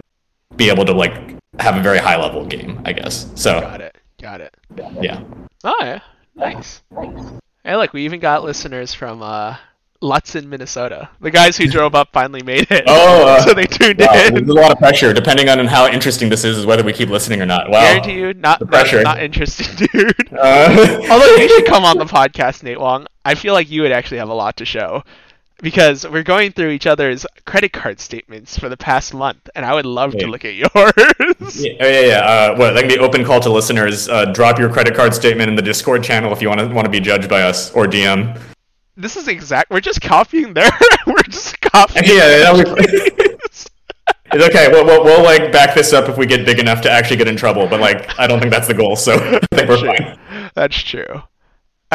[0.57, 3.29] be able to like have a very high level game, I guess.
[3.35, 3.97] So Got it.
[4.21, 4.55] Got it.
[5.01, 5.23] yeah.
[5.65, 6.01] Oh yeah.
[6.35, 6.83] Nice.
[7.65, 9.57] Hey, look, we even got listeners from uh,
[10.03, 11.09] Lutsen, Minnesota.
[11.21, 12.85] The guys who drove up finally made it.
[12.87, 14.35] Oh, uh, so they tuned Wow, in.
[14.35, 17.09] there's a lot of pressure, depending on how interesting this is, is whether we keep
[17.09, 17.71] listening or not.
[17.71, 17.81] Wow.
[17.81, 19.03] Guarantee you, not the pressure.
[19.03, 20.33] not interested, dude.
[20.33, 23.07] Uh, Although you should come on the podcast, Nate Wong.
[23.25, 25.03] I feel like you would actually have a lot to show.
[25.63, 29.73] Because we're going through each other's credit card statements for the past month, and I
[29.73, 30.73] would love to look at yours.
[31.65, 32.19] Yeah, yeah, yeah.
[32.21, 32.75] Uh, what?
[32.75, 34.09] Like the open call to listeners.
[34.09, 36.85] Uh, drop your credit card statement in the Discord channel if you want to want
[36.85, 38.39] to be judged by us or DM.
[38.97, 39.71] This is exact.
[39.71, 40.71] We're just copying there.
[41.07, 42.05] we're just copying.
[42.07, 43.41] Yeah, that their would-
[44.33, 44.69] It's okay.
[44.71, 47.29] We'll, we'll, we'll like back this up if we get big enough to actually get
[47.29, 47.67] in trouble.
[47.67, 48.97] But like, I don't think that's the goal.
[48.97, 49.97] So I think we're Sure.
[49.97, 50.51] fine.
[50.55, 51.07] That's true.
[51.13, 51.23] All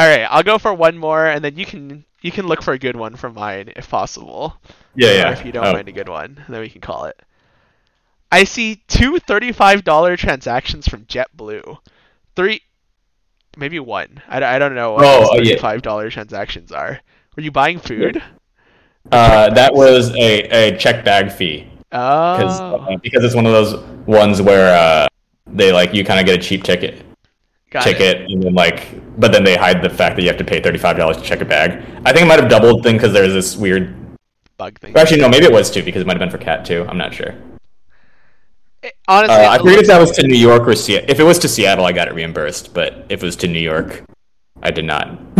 [0.08, 2.78] right, I'll go for one more, and then you can you can look for a
[2.78, 4.56] good one from mine if possible.
[4.94, 5.30] Yeah, Or yeah.
[5.32, 5.72] if you don't Oh.
[5.72, 7.20] find a good one, then we can call it.
[8.30, 11.78] I see two $35 transactions from JetBlue.
[12.34, 12.62] Three,
[13.56, 14.22] maybe one.
[14.28, 15.56] I, I don't know what Oh, oh, those yeah.
[15.56, 17.00] $35 transactions are.
[17.36, 18.22] Were you buying food?
[19.10, 20.42] Uh, that was a,
[20.74, 25.06] a check bag fee because Oh, because it's one of those ones where uh,
[25.46, 27.04] they like you kind of get a cheap ticket
[27.72, 27.92] got it.
[27.92, 30.60] ticket and then like but then they hide the fact that you have to pay
[30.60, 31.72] thirty five dollars to check a bag.
[32.04, 33.94] I think it might have doubled thing because there's this weird.
[34.58, 34.96] Bug thing.
[34.96, 36.86] Actually, no, maybe it was two because it might have been for Kat too.
[36.88, 37.34] I'm not sure.
[38.82, 41.10] It- honestly, Uh, I it forget if that was to New York or Seattle.
[41.10, 42.74] If it was to Seattle, I got it reimbursed.
[42.74, 44.02] But if it was to New York,
[44.62, 45.18] I did not.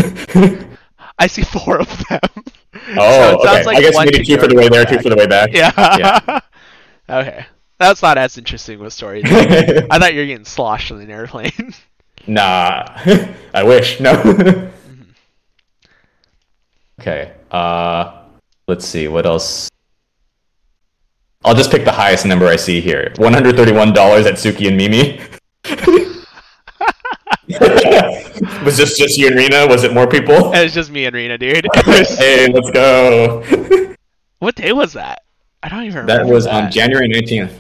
[1.19, 2.21] I see four of them.
[2.97, 3.77] Oh, So it okay.
[3.77, 4.93] I guess maybe to two for the way there, back.
[4.95, 5.51] two for the way back.
[5.53, 5.71] Yeah.
[5.99, 6.41] Yeah.
[7.09, 7.47] okay.
[7.79, 9.23] That's not as interesting of a story.
[9.25, 11.75] I thought you were getting sloshed on an airplane.
[12.27, 12.85] Nah,
[13.55, 14.01] I wish.
[14.01, 14.13] No.
[17.01, 17.33] okay.
[17.51, 18.23] Uh,
[18.69, 19.09] let's see.
[19.09, 19.69] What else?
[21.45, 23.13] I'll just pick the highest number I see here.
[23.17, 25.21] One hundred thirty-one dollars at Sooki and Mimi.
[28.65, 29.67] Was this just you and Rena?
[29.67, 30.53] Was it more people?
[30.55, 31.67] it was just me and Rena, dude.
[31.87, 33.95] Was- hey, let's go.
[34.39, 35.23] what day was that?
[35.63, 36.25] I don't even remember.
[36.25, 36.71] that was on.
[36.71, 37.53] January nineteenth.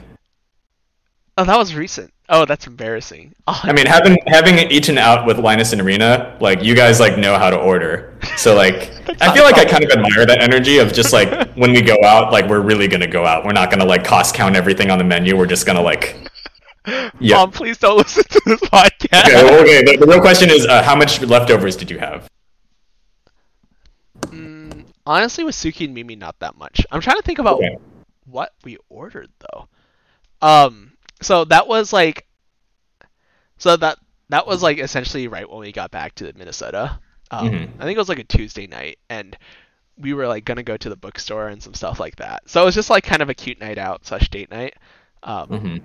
[1.37, 2.13] Oh, that was recent.
[2.35, 3.35] Oh, that's embarrassing.
[3.47, 7.19] Oh, I mean, having having eaten out with Linus and Rena, like you guys like
[7.19, 8.19] know how to order.
[8.39, 11.73] So like, I feel like I kind of admire that energy of just like when
[11.73, 13.45] we go out, like we're really gonna go out.
[13.45, 15.37] We're not gonna like cost count everything on the menu.
[15.37, 16.17] We're just gonna like.
[17.21, 17.37] Yeah.
[17.37, 19.27] Mom, please don't listen to this podcast.
[19.29, 19.61] Okay.
[19.61, 19.83] Okay.
[19.85, 22.29] The, the real question is, uh, how much leftovers did you have?
[24.23, 26.85] Mm, honestly, with Sooki and Mimi, not that much.
[26.91, 27.77] I'm trying to think about Okay.
[28.25, 29.69] what we ordered though.
[30.41, 30.92] Um,
[31.23, 32.27] so that was like,
[33.59, 33.99] so that
[34.29, 36.99] that was like essentially right when we got back to Minnesota.
[37.31, 37.69] Um, Mhm.
[37.79, 39.37] I think it was like a Tuesday night, and
[39.99, 42.49] we were like gonna go to the bookstore and some stuff like that.
[42.49, 44.75] So it was just like kind of a cute night out slash date night.
[45.23, 45.77] Um, hmm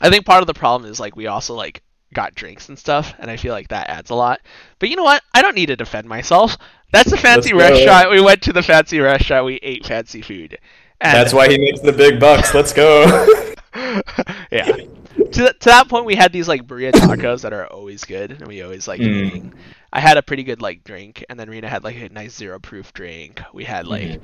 [0.00, 1.82] I think part of the problem is like we also like
[2.14, 4.40] got drinks and stuff, and I feel like that adds a lot.
[4.78, 5.22] But you know what?
[5.34, 6.56] I don't need to defend myself.
[6.92, 8.10] That's a fancy restaurant.
[8.10, 9.46] We went to the fancy restaurant.
[9.46, 10.58] We ate fancy food.
[11.00, 12.54] And That's why he makes the big bucks.
[12.54, 13.54] Let's go.
[14.50, 14.76] yeah.
[15.14, 18.30] To, th- to that point, we had these like burrito tacos that are always good,
[18.32, 19.26] and we always like Mm.
[19.26, 19.54] eating.
[19.92, 22.58] I had a pretty good like drink, and then Rena had like a nice zero
[22.58, 23.40] proof drink.
[23.52, 24.20] We had like Mhm.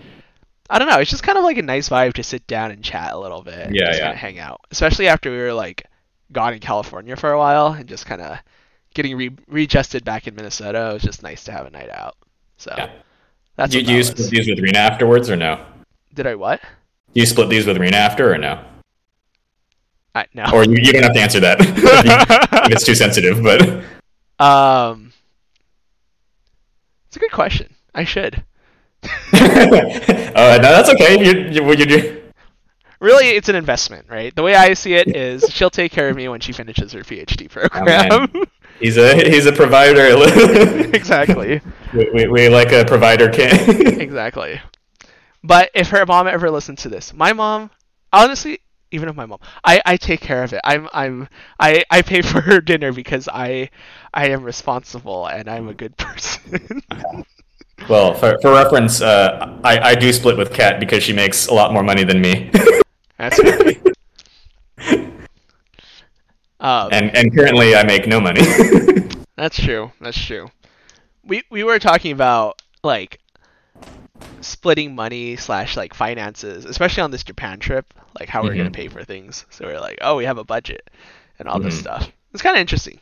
[0.70, 2.82] I don't know, it's just kind of like a nice vibe to sit down and
[2.82, 4.04] chat a little bit, Yeah, just yeah.
[4.06, 5.84] kind of hang out, especially after we were like
[6.32, 8.38] gone in California for a while and just kind of
[8.94, 10.90] getting re- readjusted back in Minnesota.
[10.90, 12.16] It was just nice to have a night out.
[12.56, 12.90] So Yeah.
[13.56, 15.64] that's do you that split these with Rena afterwards or no?
[16.14, 16.60] Did I what?
[17.14, 18.62] You split these with Rena after or no?
[20.14, 20.46] I, no.
[20.52, 23.42] Or you, you don't have to answer that if, it's too sensitive.
[23.42, 23.84] But
[24.38, 25.12] Um,
[27.08, 27.74] it's a good question.
[27.94, 28.44] I should.
[29.02, 31.24] uh, no, that's okay.
[31.24, 32.22] You, you, you, you,
[33.00, 34.34] Really, it's an investment, right?
[34.34, 37.00] The way I see it is she'll take care of me when she finishes her
[37.00, 38.28] PhD program.
[38.80, 40.06] he's a he's a provider.
[40.92, 41.60] exactly.
[41.94, 44.00] we, we, we like a provider can.
[44.00, 44.60] Exactly.
[45.44, 47.70] But if her mom ever listens to this, my mom,
[48.12, 48.60] honestly,
[48.90, 50.60] even if my mom, I, I take care of it.
[50.64, 51.28] I'm I'm
[51.60, 53.70] I, I pay for her dinner because I
[54.14, 56.82] I am responsible and I'm a good person.
[57.88, 61.54] well, for, for reference, uh, I, I do split with Kat because she makes a
[61.54, 62.50] lot more money than me,
[63.18, 63.78] That's funny.
[66.60, 68.40] Um, and and currently I make no money.
[69.36, 69.92] That's true.
[70.00, 70.48] That's true.
[71.22, 73.20] We we were talking about like
[74.40, 78.74] splitting money slash like finances, especially on this Japan trip, like how we're gonna Mhm.
[78.74, 79.46] pay for things.
[79.50, 80.88] So we're like, oh, we have a budget
[81.38, 81.80] and all this Mhm.
[81.80, 82.12] stuff.
[82.32, 83.00] It's kind of interesting.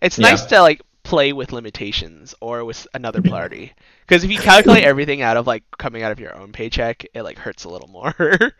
[0.00, 0.30] It's Yeah.
[0.30, 3.72] nice to like play with limitations or with another party
[4.06, 7.22] because if you calculate everything out of like coming out of your own paycheck, it
[7.22, 8.14] like hurts a little more.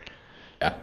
[0.63, 0.75] yeah.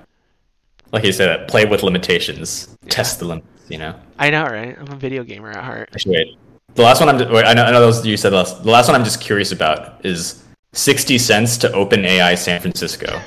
[0.91, 3.47] like you said, play with limitations, test the limits.
[3.69, 3.95] You know.
[4.19, 4.77] I know, right?
[4.77, 5.89] I'm a video gamer at heart.
[5.93, 6.37] Actually, wait.
[6.75, 7.17] The last one I'm.
[7.31, 7.63] Wait, I know.
[7.63, 8.63] I know those you said last.
[8.63, 10.42] The last one I'm just curious about is
[10.73, 13.21] sixty cents to OpenAI San Francisco.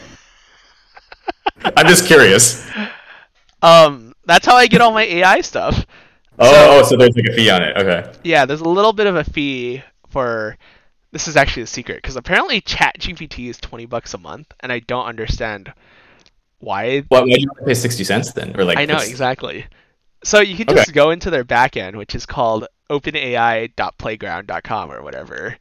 [1.77, 2.69] I'm just curious.
[3.63, 5.87] Um, that's how I get all my AI stuff.
[6.39, 7.77] Oh, So- oh, so there's like a fee on it.
[7.77, 8.13] Okay.
[8.23, 10.57] Yeah, there's a little bit of a fee for.
[11.13, 14.81] This is actually a secret because apparently ChatGPT is 20 bucks a month, and I
[14.81, 15.73] don't understand
[16.59, 17.01] why.
[17.09, 17.23] What?
[17.23, 18.55] why do you have to pay sixty cents then?
[18.59, 18.77] Or like?
[18.77, 19.65] I know it's- exactly.
[20.25, 20.79] So you can Okay.
[20.81, 25.57] just go into their backend, which is called OpenAI.playground.com or whatever,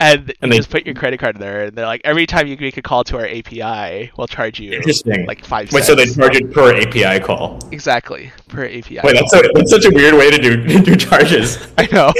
[0.00, 2.56] and you they- just put your credit card there, and they're like, every time you
[2.58, 5.26] make a call to our API, we'll charge you Interesting.
[5.26, 5.86] like five Wait, cents.
[5.86, 7.58] so they charge it per API call?
[7.70, 9.00] exactly per API.
[9.04, 11.58] Wait, that's, so, that's such a weird way to do do charges.
[11.78, 12.12] I know.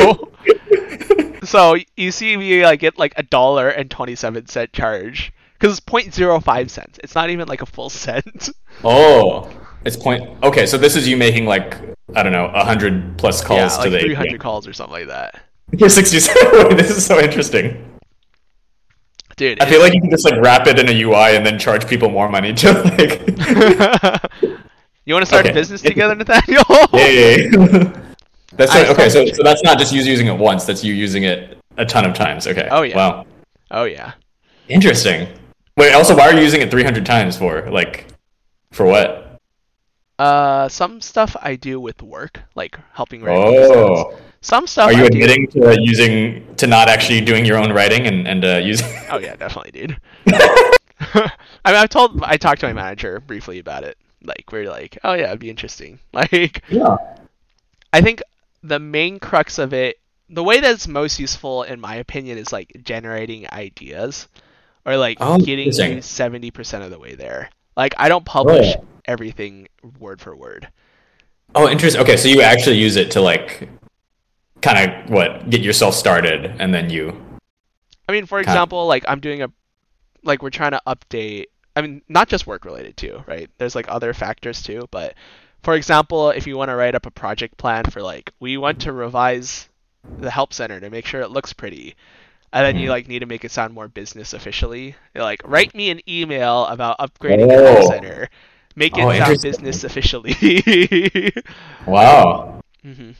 [1.44, 5.76] so you see me like get like a dollar and twenty seven cent charge because
[5.78, 6.98] it's 0.05 cents.
[7.02, 8.48] It's not even like a full cent.
[8.84, 9.50] Oh,
[9.84, 10.42] it's point.
[10.42, 11.76] Okay, so this is you making like
[12.14, 14.38] I don't know, hundred plus calls yeah, to like the three hundred API.
[14.38, 15.40] calls or something like that.
[15.78, 16.28] Cents.
[16.52, 17.86] Wait, this is so interesting.
[19.36, 21.58] Dude, I feel like you can just like wrap it in a UI and then
[21.58, 23.26] charge people more money to like.
[25.04, 26.64] you want to start a business together, Nathaniel?
[26.92, 27.36] yeah, yeah.
[27.36, 28.02] yeah.
[28.52, 29.08] That's so, okay.
[29.08, 30.66] So, so that's not just you using it once.
[30.66, 32.46] That's you using it a ton of times.
[32.46, 32.68] Okay.
[32.70, 32.96] Oh, yeah.
[32.96, 33.26] Wow.
[33.70, 34.12] Oh yeah.
[34.68, 35.28] Interesting.
[35.76, 35.92] Wait.
[35.94, 37.70] Also, why are you using it three hundred times for?
[37.70, 38.06] Like,
[38.72, 39.38] for what?
[40.18, 44.20] Uh, some stuff I do with work, like helping episodes.
[44.42, 47.72] Some stuff Are you I do- admitting to using to not actually doing your own
[47.72, 48.86] writing and and uh, using?
[49.10, 50.00] Oh yeah, definitely, dude.
[51.14, 53.96] I mean, I've told, I talked to my manager briefly about it.
[54.22, 55.98] Like, we're like, oh yeah, it'd be interesting.
[56.12, 56.96] Like, yeah.
[57.92, 58.22] I think
[58.62, 62.70] the main crux of it, the way that's most useful, in my opinion, is like
[62.82, 64.28] generating ideas,
[64.86, 67.50] or like Oh, getting you seventy percent of the way there.
[67.76, 68.84] Like, I don't publish Oh.
[69.06, 69.68] everything
[69.98, 70.68] word for word.
[71.54, 72.00] Oh, interesting.
[72.02, 73.68] Okay, so you actually use it to like,
[74.62, 77.20] kind of what get yourself started, and then you.
[78.08, 79.50] I mean, for example, like I'm doing a,
[80.22, 81.46] like we're trying to update.
[81.76, 83.48] I mean, not just work related too, right?
[83.58, 84.88] There's like other factors too.
[84.90, 85.14] But
[85.62, 88.80] for example, if you want to write up a project plan for like, we want
[88.82, 89.68] to revise
[90.18, 91.94] the help center to make sure it looks pretty,
[92.52, 92.90] and then you Mhm.
[92.90, 94.96] like need to make it sound more business officially.
[95.14, 97.88] You're like, write me an email about upgrading the help Oh.
[97.90, 98.28] center.
[98.76, 100.34] Make it Oh, sound business officially.
[101.86, 102.60] Wow.
[102.82, 103.10] hmm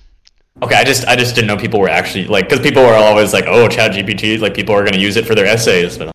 [0.62, 3.32] Okay, I just I just didn't know people were actually like because people are always
[3.32, 6.12] like, oh, ChatGPT, like people are going to use it for their essays, but,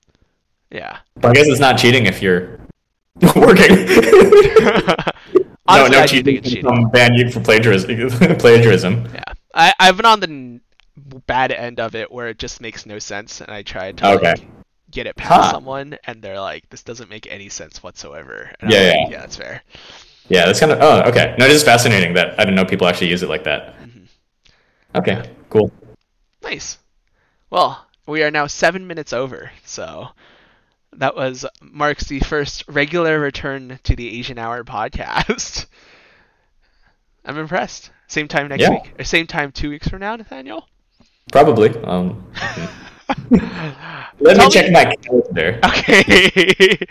[0.71, 0.97] Yeah.
[1.15, 2.59] but I guess it's not cheating if you're
[3.35, 3.71] working.
[5.67, 6.89] Honestly, no, no I do think cheating it's cheating.
[6.89, 8.09] ban you for plagiarism.
[8.37, 9.09] plagiarism.
[9.13, 9.23] Yeah,
[9.55, 10.61] I I've been on the n-
[11.25, 14.29] bad end of it where it just makes no sense, and I tried to Okay.
[14.31, 14.47] like,
[14.91, 15.51] get it past Huh.
[15.53, 19.09] someone, and they're like, "This doesn't make any sense whatsoever." And Yeah, I'm like, yeah.
[19.09, 19.61] yeah, that's fair.
[20.29, 21.35] Yeah, that's kind of oh okay.
[21.39, 23.73] No, it is fascinating that I didn't know people actually use it like that.
[24.95, 25.71] Okay, cool.
[26.43, 26.77] Nice.
[27.49, 30.09] Well, we are now seven minutes over, so
[30.93, 35.65] that was marks the first regular return to the Asian Hour podcast.
[37.25, 37.91] I'm impressed.
[38.07, 38.69] Same time next Yeah.
[38.69, 40.67] week, or same time two weeks from now, Nathaniel.
[41.31, 41.69] Probably.
[41.83, 42.25] Um,
[44.19, 45.59] let Tell me check my calendar.
[45.65, 46.77] Okay.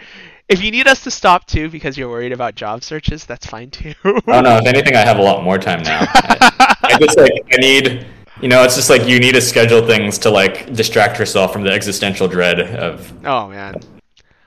[0.48, 3.70] if you need us to stop too because you're worried about job searches, that's fine
[3.70, 3.94] too.
[4.04, 4.58] Oh no!
[4.58, 6.00] If anything, I have a lot more time now.
[6.00, 8.06] I, I just like I need,
[8.40, 11.62] you know, it's just like you need to schedule things to like distract yourself from
[11.62, 13.12] the existential dread of.
[13.26, 13.74] oh man.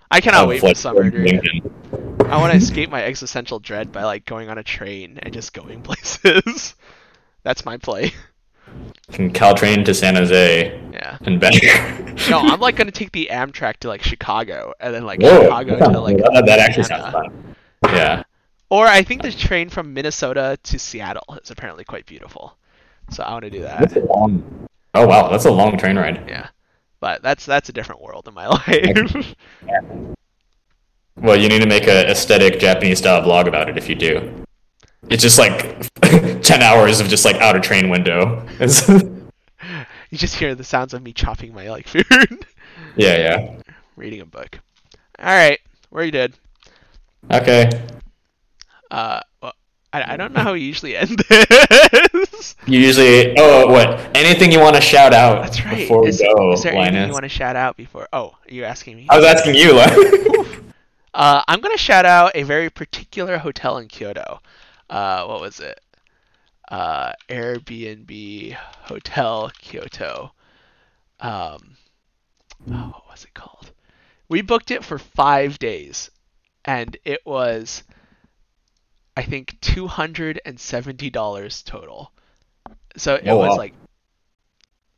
[0.09, 4.49] I cannot wait for summer, I want to escape my existential dread by like going
[4.49, 6.75] on a train and just going places.
[7.43, 8.13] That's my play.
[9.11, 11.17] From Caltrain to San Jose Yeah.
[11.21, 11.53] and back.
[12.31, 15.77] No, I'm like gonna take the Amtrak to like Chicago and then like Whoa, Chicago
[15.77, 17.55] that, to like that, that actually sounds fun.
[17.85, 18.23] Yeah.
[18.69, 22.57] Or I think the train from Minnesota to Seattle is apparently quite beautiful.
[23.11, 24.03] So I want to do That's that.
[24.03, 24.67] a long.
[24.95, 26.25] Oh wow, that's a long train ride.
[26.27, 26.47] Yeah.
[26.99, 29.35] But that's that's a different world in my life.
[31.17, 34.45] Well, you need to make an aesthetic Japanese style vlog about it if you do.
[35.09, 35.89] It's just like
[36.41, 38.45] ten hours of just like outer train window.
[40.09, 42.05] You just hear the sounds of me chopping my like food,
[42.95, 43.55] yeah, yeah.
[43.97, 44.57] reading a book.
[45.19, 45.59] All right,
[45.91, 46.33] we're good.
[47.29, 47.69] Okay.
[48.89, 49.53] Uh, well,
[49.91, 52.55] I, I don't know how we usually end this.
[52.65, 55.75] You usually oh what anything you want to shout out That's right.
[55.75, 58.07] before we is, go, is there anything you want to shout out before?
[58.13, 59.07] Oh, are you asking me?
[59.09, 60.61] I was asking you, Linus.
[61.13, 64.39] Uh, I'm gonna shout out a very particular hotel in Kyoto.
[64.89, 65.79] Uh, what was it?
[66.69, 70.33] Uh, Airbnb Hotel Kyoto.
[71.19, 71.77] Um,
[72.71, 73.71] oh, what was it called?
[74.29, 76.11] We booked it for five days,
[76.65, 77.83] and it was
[79.17, 82.13] I think two hundred and seventy dollars total.
[82.97, 83.57] So it Oh, was wow.
[83.57, 83.75] like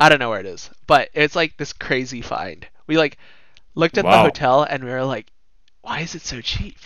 [0.00, 2.66] I don't know where it is, but it's like this crazy find.
[2.86, 3.18] We like
[3.74, 5.32] looked at the hotel and we were like,
[5.82, 6.78] why is it so cheap?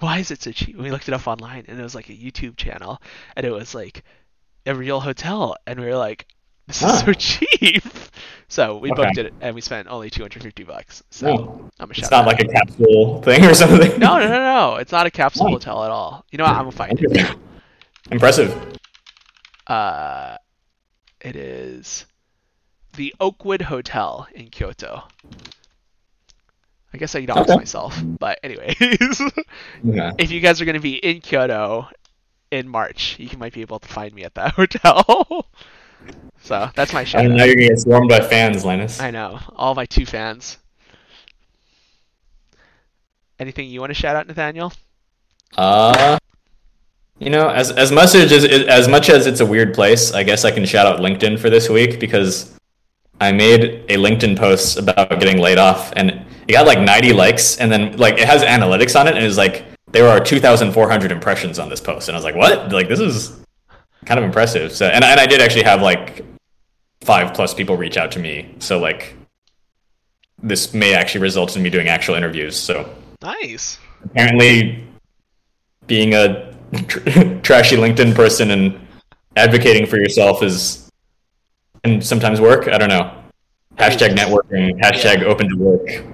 [0.00, 0.74] Why is it so cheap?
[0.74, 3.00] And we looked it up online and it was like a YouTube channel
[3.36, 4.02] and it was like
[4.66, 6.26] a real hotel and we were like,
[6.66, 7.84] this is so cheap.
[8.46, 11.02] So we booked it and we spent only 250 bucks.
[11.10, 11.70] So Oh.
[11.80, 12.26] I'm a It's not out.
[12.26, 13.98] like a capsule thing or something.
[13.98, 14.74] No, no, no, no.
[14.76, 15.50] It's not a capsule Oh.
[15.50, 16.24] hotel at all.
[16.30, 16.52] You know what?
[16.52, 17.36] I'm gonna find it.
[18.12, 18.76] Impressive.
[19.66, 20.36] Uh,
[21.20, 22.04] it is
[22.96, 25.04] the Oakwood Hotel in Kyoto.
[26.94, 27.56] I guess I doxed Okay.
[27.56, 28.76] myself, but anyways,
[29.82, 30.12] Yeah.
[30.16, 31.88] if you guys are gonna be in Kyoto
[32.52, 35.48] in March, you might be able to find me at that hotel.
[36.40, 37.46] so that's my shout know out.
[37.48, 39.00] you're gonna get swarmed by fans, Linus.
[39.00, 40.58] I know all my two fans.
[43.40, 44.72] Anything you want to shout out, Nathaniel?
[45.56, 46.16] Uh,
[47.18, 50.44] you know, as as much as as much as it's a weird place, I guess
[50.44, 52.56] I can shout out LinkedIn for this week because
[53.20, 57.56] I made a LinkedIn post about getting laid off, and it got like 90 likes,
[57.58, 61.58] and then like it has analytics on it, and it's like there are 2,400 impressions
[61.58, 62.72] on this post, and I was like, what?
[62.72, 63.40] Like this is
[64.04, 64.72] kind of impressive.
[64.72, 66.24] So, and and I did actually have like
[67.00, 69.14] five plus people reach out to me, so like
[70.42, 72.56] this may actually result in me doing actual interviews.
[72.56, 72.88] So
[73.22, 73.78] Nice.
[74.04, 74.84] apparently
[75.86, 76.52] being a
[76.86, 76.98] tr-
[77.42, 78.78] trashy LinkedIn person and
[79.36, 80.90] advocating for yourself is
[81.82, 82.68] can sometimes work.
[82.68, 83.10] I don't know.
[83.76, 84.78] Hashtag networking.
[84.80, 85.24] Hashtag Yeah.
[85.26, 86.04] open to work.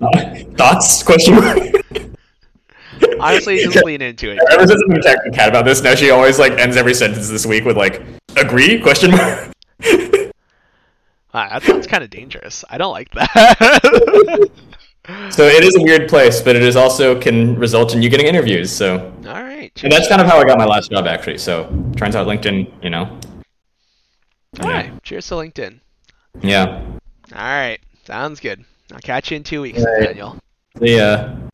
[0.00, 1.02] Uh, thoughts?
[1.02, 1.58] Question mark.
[3.20, 4.38] Honestly, just lean into it.
[4.50, 7.28] Ever since I've been attacking Kat about this, now she always like ends every sentence
[7.28, 8.02] this week with like
[8.36, 8.80] agree?
[8.80, 9.52] Question mark.
[11.32, 12.64] Wow, that sounds kind of dangerous.
[12.70, 14.50] I don't like that.
[15.30, 18.26] so it is a weird place, but it is also can result in you getting
[18.26, 18.70] interviews.
[18.72, 19.70] So All right.
[19.84, 21.38] and that's kind of how I got my last job actually.
[21.38, 21.64] So
[21.96, 23.18] turns out LinkedIn, you know,
[24.60, 24.90] All right.
[25.04, 25.78] Cheers to LinkedIn.
[26.42, 26.82] yeah.
[27.32, 27.78] All right.
[28.04, 28.64] Sounds good.
[28.92, 30.06] I'll catch you in two weeks, All right.
[30.06, 30.36] Daniel.
[30.74, 31.49] The uh,